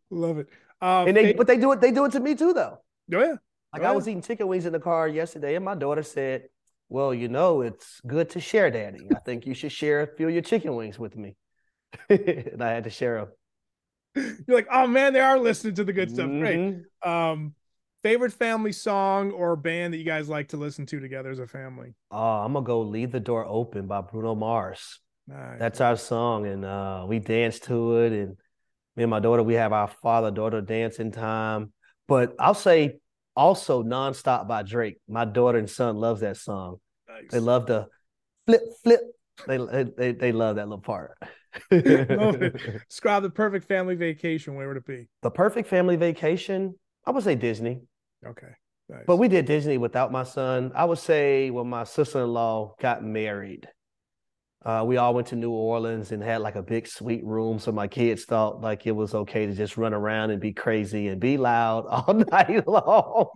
Love 0.10 0.40
it. 0.40 0.48
Um, 0.82 1.08
and 1.08 1.16
they, 1.16 1.34
but 1.34 1.46
they 1.46 1.58
do 1.58 1.72
it. 1.74 1.82
They 1.82 1.92
do 1.92 2.06
it 2.06 2.14
to 2.14 2.20
me 2.20 2.36
too, 2.36 2.54
though. 2.54 2.80
Oh 3.14 3.20
yeah. 3.20 3.36
Like 3.74 3.84
oh, 3.84 3.86
I 3.86 3.92
was 3.92 4.08
eating 4.08 4.22
chicken 4.22 4.48
wings 4.48 4.66
in 4.66 4.74
the 4.74 4.80
car 4.80 5.08
yesterday, 5.08 5.56
and 5.56 5.64
my 5.64 5.76
daughter 5.76 6.04
said, 6.04 6.44
"Well, 6.91 7.13
you 7.13 7.30
know, 7.30 7.62
it's 7.62 8.01
good 8.06 8.30
to 8.32 8.41
share, 8.41 8.69
Daddy. 8.69 9.08
I 9.15 9.19
think 9.19 9.45
you 9.45 9.54
should 9.54 9.71
share 9.71 10.01
a 10.01 10.08
few 10.08 10.27
of 10.27 10.34
your 10.34 10.43
chicken 10.43 10.75
wings 10.75 10.99
with 10.99 11.15
me." 11.15 11.38
and 12.10 12.62
I 12.62 12.71
had 12.71 12.84
to 12.84 12.89
share 12.89 13.25
them. 14.13 14.36
You're 14.47 14.58
like, 14.58 14.67
oh 14.69 14.88
man, 14.88 15.13
they 15.13 15.21
are 15.21 15.39
listening 15.39 15.75
to 15.75 15.86
the 15.86 15.93
good 15.93 16.12
stuff. 16.12 16.27
Mm-hmm. 16.27 16.39
Great. 16.39 16.84
Um, 17.04 17.56
favorite 18.04 18.34
family 18.34 18.73
song 18.73 19.32
or 19.32 19.56
band 19.56 19.93
that 19.93 19.97
you 19.97 20.04
guys 20.04 20.27
like 20.27 20.49
to 20.49 20.58
listen 20.58 20.86
to 20.88 20.99
together 20.99 21.30
as 21.30 21.39
a 21.39 21.47
family? 21.47 21.93
Uh, 22.12 22.43
I'm 22.43 22.54
gonna 22.54 22.65
go 22.65 22.82
"Leave 22.82 23.12
the 23.12 23.19
Door 23.19 23.45
Open" 23.47 23.88
by 23.88 24.01
Bruno 24.01 24.36
Mars. 24.36 24.99
Nice. 25.27 25.60
That's 25.60 25.82
our 25.82 25.95
song, 25.95 26.45
and 26.45 26.65
uh, 26.65 27.06
we 27.08 27.19
dance 27.19 27.60
to 27.62 27.97
it. 27.99 28.12
And 28.12 28.38
me 28.95 29.04
and 29.04 29.10
my 29.10 29.19
daughter, 29.19 29.43
we 29.43 29.54
have 29.54 29.71
our 29.71 29.88
father 29.88 30.32
daughter 30.32 30.62
dancing 30.62 31.12
time. 31.12 31.71
But 32.08 32.36
I'll 32.38 32.54
say 32.54 32.99
also 33.36 33.84
"Nonstop" 33.84 34.48
by 34.48 34.63
Drake. 34.63 34.98
My 35.08 35.26
daughter 35.26 35.58
and 35.58 35.70
son 35.70 35.98
loves 35.98 36.22
that 36.22 36.38
song. 36.38 36.78
Nice. 37.08 37.32
They 37.32 37.39
love 37.39 37.65
the 37.65 37.88
flip, 38.46 38.62
flip. 38.84 39.02
They 39.48 39.58
they 39.98 40.12
they 40.12 40.32
love 40.32 40.58
that 40.58 40.67
little 40.67 40.82
part. 40.82 41.17
Describe 41.70 43.24
the 43.24 43.32
perfect 43.34 43.67
family 43.67 43.96
vacation. 43.96 44.56
Where 44.56 44.67
would 44.67 44.78
it 44.78 44.86
be? 44.86 45.08
The 45.22 45.32
perfect 45.32 45.67
family 45.67 45.96
vacation. 45.96 46.76
I 47.06 47.12
would 47.12 47.24
say 47.24 47.36
Disney. 47.36 47.82
Okay. 48.26 48.48
Nice. 48.89 49.04
But 49.08 49.17
we 49.17 49.28
did 49.28 49.46
Disney 49.46 49.78
without 49.78 50.12
my 50.12 50.24
son. 50.24 50.72
I 50.76 50.86
would 50.86 51.00
say 51.00 51.50
when 51.50 51.67
my 51.67 51.84
sister-in-law 51.84 52.76
got 52.80 53.04
married, 53.04 53.67
uh, 54.63 54.84
we 54.86 54.97
all 54.97 55.13
went 55.13 55.28
to 55.28 55.36
New 55.36 55.52
Orleans 55.52 56.12
and 56.12 56.21
had 56.21 56.41
like 56.41 56.56
a 56.56 56.63
big 56.63 56.88
suite 56.88 57.26
room. 57.26 57.60
So 57.60 57.71
my 57.71 57.88
kids 57.88 58.26
thought 58.26 58.62
like 58.62 58.86
it 58.86 58.91
was 58.91 59.13
okay 59.13 59.45
to 59.45 59.54
just 59.54 59.78
run 59.78 59.93
around 59.93 60.32
and 60.32 60.39
be 60.39 60.54
crazy 60.54 61.08
and 61.08 61.19
be 61.19 61.38
loud 61.38 61.86
all 61.89 62.13
night 62.13 62.67
long. 62.67 63.30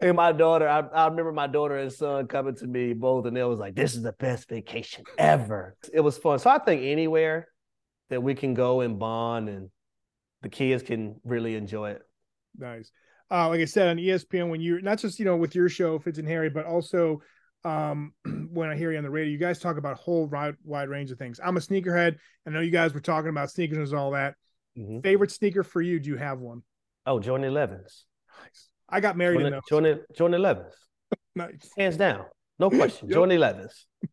and 0.00 0.16
my 0.16 0.32
daughter, 0.32 0.68
I, 0.68 0.80
I, 0.80 1.08
remember 1.08 1.32
my 1.32 1.46
daughter 1.46 1.76
and 1.76 1.92
son 1.92 2.26
coming 2.26 2.56
to 2.56 2.66
me 2.66 2.92
both, 2.94 3.26
and 3.26 3.36
they 3.36 3.44
was 3.44 3.58
like, 3.58 3.74
"This 3.74 3.94
is 3.94 4.02
the 4.02 4.12
best 4.12 4.48
vacation 4.48 5.04
ever." 5.18 5.76
It 5.92 6.00
was 6.00 6.18
fun. 6.18 6.38
So 6.38 6.50
I 6.50 6.58
think 6.58 6.82
anywhere 6.82 7.48
that 8.10 8.22
we 8.22 8.34
can 8.34 8.54
go 8.54 8.80
and 8.80 8.98
bond 8.98 9.48
and 9.48 9.70
the 10.42 10.48
kids 10.48 10.82
can 10.82 11.20
really 11.24 11.54
enjoy 11.54 11.92
it. 11.92 12.02
Nice 12.58 12.90
uh, 13.32 13.48
like 13.48 13.60
I 13.60 13.64
said 13.64 13.88
on 13.88 13.96
ESPN, 13.96 14.50
when 14.50 14.60
you're 14.60 14.82
not 14.82 14.98
just 14.98 15.18
you 15.18 15.24
know 15.24 15.36
with 15.36 15.54
your 15.54 15.68
show 15.68 15.98
Fitz 15.98 16.18
and 16.18 16.28
Harry, 16.28 16.50
but 16.50 16.66
also 16.66 17.22
um, 17.64 18.12
when 18.52 18.68
I 18.68 18.76
hear 18.76 18.92
you 18.92 18.98
on 18.98 19.04
the 19.04 19.10
radio, 19.10 19.30
you 19.30 19.38
guys 19.38 19.58
talk 19.58 19.76
about 19.76 19.92
a 19.92 20.02
whole 20.02 20.26
wide, 20.26 20.56
wide 20.64 20.88
range 20.88 21.10
of 21.10 21.18
things. 21.18 21.40
I'm 21.42 21.56
a 21.56 21.60
sneakerhead. 21.60 22.16
I 22.46 22.50
know 22.50 22.60
you 22.60 22.70
guys 22.70 22.94
were 22.94 23.00
talking 23.00 23.30
about 23.30 23.50
sneakers 23.50 23.92
and 23.92 24.00
all 24.00 24.12
that. 24.12 24.34
Mm-hmm. 24.78 25.00
Favorite 25.00 25.30
sneaker 25.30 25.62
for 25.62 25.80
you? 25.80 26.00
Do 26.00 26.10
you 26.10 26.16
have 26.16 26.40
one? 26.40 26.62
Oh, 27.06 27.18
Jordan 27.18 27.52
11s. 27.52 28.02
Nice. 28.40 28.68
I 28.88 29.00
got 29.00 29.16
married 29.16 29.40
Jordan, 29.40 29.46
in 29.46 29.52
those. 29.52 29.62
Jordan, 29.68 30.00
Jordan 30.16 30.40
11s. 30.40 30.72
nice. 31.34 31.70
Hands 31.76 31.96
down. 31.96 32.24
No 32.58 32.70
question. 32.70 33.08
yep. 33.08 33.14
Jordan 33.14 33.38
11s. 33.38 33.72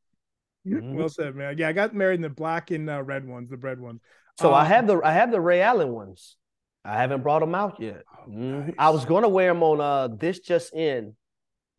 Mm-hmm. 0.68 0.96
Well 0.96 1.10
said, 1.10 1.36
man. 1.36 1.58
Yeah, 1.58 1.70
I 1.70 1.72
got 1.72 1.96
married 1.96 2.16
in 2.16 2.22
the 2.22 2.30
black 2.30 2.70
and 2.70 2.90
uh, 2.90 3.02
red 3.02 3.26
ones, 3.26 3.50
the 3.50 3.58
red 3.58 3.80
ones. 3.80 4.02
So 4.38 4.50
um, 4.50 4.56
I 4.56 4.66
have 4.66 4.88
the 4.88 5.00
I 5.04 5.14
have 5.14 5.32
the 5.32 5.40
Ray 5.40 5.62
Allen 5.62 5.90
ones. 5.90 6.36
I 6.84 6.98
haven't 6.98 7.24
brought 7.24 7.40
them 7.40 7.56
out 7.56 7.80
yet. 7.80 8.04
Oh, 8.14 8.30
mm-hmm. 8.30 8.60
nice. 8.68 8.76
I 8.78 8.90
was 8.90 9.06
going 9.06 9.24
to 9.24 9.30
wear 9.30 9.52
them 9.52 9.64
on 9.64 9.82
uh 9.82 10.10
this 10.16 10.40
just 10.40 10.74
in 10.74 11.16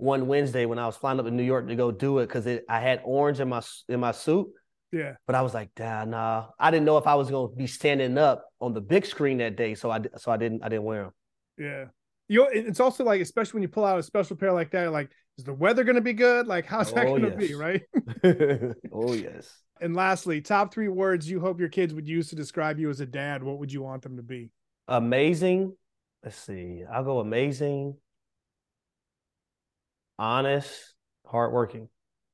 one 0.00 0.26
Wednesday 0.26 0.66
when 0.66 0.78
I 0.78 0.86
was 0.86 0.96
flying 0.96 1.18
up 1.18 1.26
to 1.26 1.30
New 1.30 1.42
York 1.42 1.68
to 1.68 1.76
go 1.76 1.90
do 1.90 2.18
it 2.18 2.26
because 2.26 2.46
I 2.68 2.80
had 2.80 3.00
orange 3.04 3.40
in 3.40 3.48
my 3.48 3.62
in 3.88 4.00
my 4.00 4.12
suit. 4.12 4.48
Yeah, 4.92 5.14
but 5.26 5.36
I 5.36 5.42
was 5.42 5.54
like, 5.54 5.70
damn, 5.76 6.10
nah. 6.10 6.46
I 6.58 6.70
didn't 6.70 6.86
know 6.86 6.98
if 6.98 7.06
I 7.06 7.14
was 7.14 7.30
going 7.30 7.50
to 7.50 7.56
be 7.56 7.66
standing 7.66 8.18
up 8.18 8.44
on 8.60 8.74
the 8.74 8.80
big 8.80 9.06
screen 9.06 9.38
that 9.38 9.56
day, 9.56 9.74
so 9.74 9.90
I 9.90 10.00
so 10.16 10.32
I 10.32 10.36
didn't 10.36 10.64
I 10.64 10.68
didn't 10.68 10.84
wear 10.84 11.04
them. 11.04 11.12
Yeah, 11.58 11.84
you. 12.28 12.48
It's 12.52 12.80
also 12.80 13.04
like, 13.04 13.20
especially 13.20 13.58
when 13.58 13.62
you 13.62 13.68
pull 13.68 13.84
out 13.84 13.98
a 13.98 14.02
special 14.02 14.36
pair 14.36 14.52
like 14.52 14.72
that, 14.72 14.90
like, 14.90 15.10
is 15.38 15.44
the 15.44 15.54
weather 15.54 15.84
going 15.84 15.96
to 15.96 16.02
be 16.02 16.12
good? 16.12 16.46
Like, 16.46 16.66
how's 16.66 16.92
that 16.92 17.06
oh, 17.06 17.18
going 17.18 17.22
to 17.22 17.36
yes. 17.38 17.48
be? 17.48 17.54
Right. 17.54 17.82
oh 18.92 19.12
yes. 19.12 19.52
And 19.80 19.94
lastly, 19.94 20.40
top 20.40 20.74
three 20.74 20.88
words 20.88 21.30
you 21.30 21.40
hope 21.40 21.60
your 21.60 21.68
kids 21.68 21.94
would 21.94 22.08
use 22.08 22.28
to 22.30 22.36
describe 22.36 22.78
you 22.78 22.90
as 22.90 23.00
a 23.00 23.06
dad. 23.06 23.42
What 23.42 23.58
would 23.58 23.72
you 23.72 23.82
want 23.82 24.02
them 24.02 24.16
to 24.16 24.22
be? 24.22 24.50
amazing. 24.90 25.74
Let's 26.22 26.36
see. 26.36 26.82
I'll 26.92 27.04
go 27.04 27.20
amazing, 27.20 27.96
honest, 30.20 30.94
hardworking. 31.26 31.88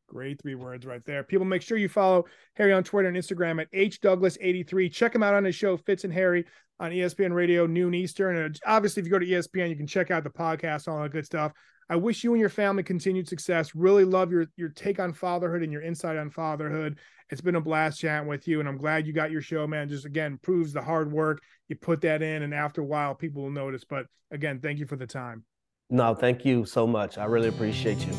Great 0.09 0.40
three 0.42 0.55
words 0.55 0.85
right 0.85 1.05
there. 1.05 1.22
People, 1.22 1.46
make 1.46 1.62
sure 1.62 1.79
you 1.79 1.88
follow 1.88 2.25
Harry 2.55 2.72
on 2.72 2.85
Twitter 2.85 3.09
and 3.09 3.16
Instagram 3.16 3.61
at 3.61 3.72
hdouglas83. 3.72 4.92
Check 4.92 5.14
him 5.14 5.22
out 5.22 5.35
on 5.35 5.44
his 5.44 5.55
show, 5.55 5.77
Fitz 5.77 6.05
and 6.05 6.12
Harry, 6.12 6.44
on 6.79 6.90
ESPN 6.90 7.33
Radio, 7.33 7.66
noon 7.66 7.94
Eastern. 7.94 8.37
And 8.37 8.55
uh, 8.55 8.59
obviously, 8.66 9.01
if 9.01 9.07
you 9.07 9.12
go 9.12 9.18
to 9.18 9.27
ESPN, 9.27 9.70
you 9.70 9.77
can 9.77 9.87
check 9.87 10.11
out 10.11 10.25
the 10.25 10.31
podcast, 10.31 10.88
all 10.88 11.03
that 11.03 11.12
good 11.12 11.27
stuff. 11.27 11.53
I 11.88 11.96
wish 11.96 12.25
you 12.25 12.33
and 12.33 12.40
your 12.40 12.51
family 12.51 12.83
continued 12.83 13.29
success. 13.29 13.75
Really 13.75 14.05
love 14.05 14.33
your 14.33 14.46
your 14.57 14.70
take 14.70 14.99
on 14.99 15.12
fatherhood 15.12 15.62
and 15.62 15.72
your 15.72 15.83
insight 15.83 16.16
on 16.16 16.31
fatherhood. 16.31 16.99
It's 17.31 17.40
been 17.40 17.55
a 17.55 17.61
blast 17.61 18.01
chatting 18.01 18.29
with 18.29 18.49
you, 18.49 18.59
and 18.59 18.68
I'm 18.68 18.79
glad 18.79 19.07
you 19.07 19.12
got 19.12 19.31
your 19.31 19.40
show, 19.40 19.66
man. 19.66 19.88
Just 19.88 20.05
again 20.05 20.38
proves 20.42 20.72
the 20.72 20.83
hard 20.83 21.12
work 21.12 21.40
you 21.68 21.77
put 21.77 22.01
that 22.01 22.22
in, 22.22 22.42
and 22.42 22.53
after 22.53 22.81
a 22.81 22.85
while, 22.85 23.14
people 23.14 23.42
will 23.42 23.51
notice. 23.51 23.85
But 23.85 24.07
again, 24.33 24.61
thank 24.61 24.81
you 24.81 24.87
for 24.87 24.96
the 24.96 25.07
time. 25.07 25.44
No, 25.88 26.14
thank 26.14 26.44
you 26.44 26.64
so 26.64 26.87
much. 26.87 27.16
I 27.16 27.25
really 27.27 27.49
appreciate 27.49 27.99
you. 28.07 28.12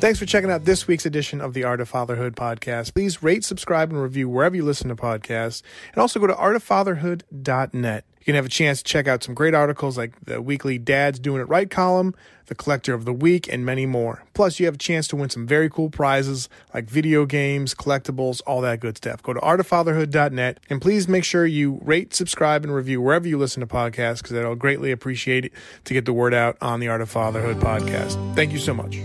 Thanks 0.00 0.18
for 0.18 0.24
checking 0.24 0.50
out 0.50 0.64
this 0.64 0.86
week's 0.86 1.04
edition 1.04 1.42
of 1.42 1.52
the 1.52 1.64
Art 1.64 1.78
of 1.78 1.88
Fatherhood 1.88 2.34
podcast. 2.34 2.94
Please 2.94 3.22
rate, 3.22 3.44
subscribe, 3.44 3.90
and 3.90 4.00
review 4.00 4.30
wherever 4.30 4.56
you 4.56 4.64
listen 4.64 4.88
to 4.88 4.96
podcasts. 4.96 5.62
And 5.92 6.00
also 6.00 6.18
go 6.18 6.26
to 6.26 6.32
artoffatherhood.net. 6.32 8.04
You 8.20 8.26
can 8.26 8.34
have 8.34 8.44
a 8.44 8.50
chance 8.50 8.82
to 8.82 8.84
check 8.84 9.08
out 9.08 9.24
some 9.24 9.34
great 9.34 9.54
articles 9.54 9.96
like 9.96 10.12
the 10.24 10.42
weekly 10.42 10.76
Dad's 10.78 11.18
Doing 11.18 11.40
It 11.40 11.48
Right 11.48 11.70
column, 11.70 12.14
the 12.46 12.54
Collector 12.54 12.92
of 12.92 13.06
the 13.06 13.14
Week, 13.14 13.50
and 13.50 13.64
many 13.64 13.86
more. 13.86 14.22
Plus, 14.34 14.60
you 14.60 14.66
have 14.66 14.74
a 14.74 14.78
chance 14.78 15.08
to 15.08 15.16
win 15.16 15.30
some 15.30 15.46
very 15.46 15.70
cool 15.70 15.88
prizes 15.88 16.50
like 16.74 16.84
video 16.90 17.24
games, 17.24 17.74
collectibles, 17.74 18.42
all 18.46 18.60
that 18.60 18.80
good 18.80 18.98
stuff. 18.98 19.22
Go 19.22 19.32
to 19.32 19.40
artoffatherhood.net 19.40 20.60
and 20.68 20.82
please 20.82 21.08
make 21.08 21.24
sure 21.24 21.46
you 21.46 21.80
rate, 21.82 22.12
subscribe, 22.12 22.62
and 22.62 22.74
review 22.74 23.00
wherever 23.00 23.26
you 23.26 23.38
listen 23.38 23.60
to 23.60 23.66
podcasts 23.66 24.22
because 24.22 24.36
I'll 24.36 24.54
greatly 24.54 24.90
appreciate 24.90 25.46
it 25.46 25.52
to 25.84 25.94
get 25.94 26.04
the 26.04 26.12
word 26.12 26.34
out 26.34 26.58
on 26.60 26.80
the 26.80 26.88
Art 26.88 27.00
of 27.00 27.08
Fatherhood 27.08 27.56
podcast. 27.56 28.34
Thank 28.36 28.52
you 28.52 28.58
so 28.58 28.74
much. 28.74 28.98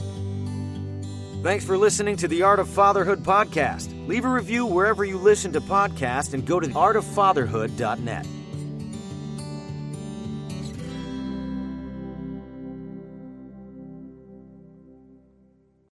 Thanks 1.41 1.63
for 1.63 1.78
listening 1.78 2.17
to 2.17 2.28
the 2.28 2.41
Art 2.41 2.60
of 2.60 2.67
Fatherhood 2.67 3.23
podcast. 3.23 4.08
Leave 4.08 4.25
a 4.25 4.30
review 4.30 4.65
wherever 4.65 5.06
you 5.06 5.17
listen 5.17 5.54
to 5.54 5.62
podcasts 5.62 6.34
and 6.34 6.45
go 6.45 6.60
to 6.60 6.67
artoffatherhood.net. 6.67 8.25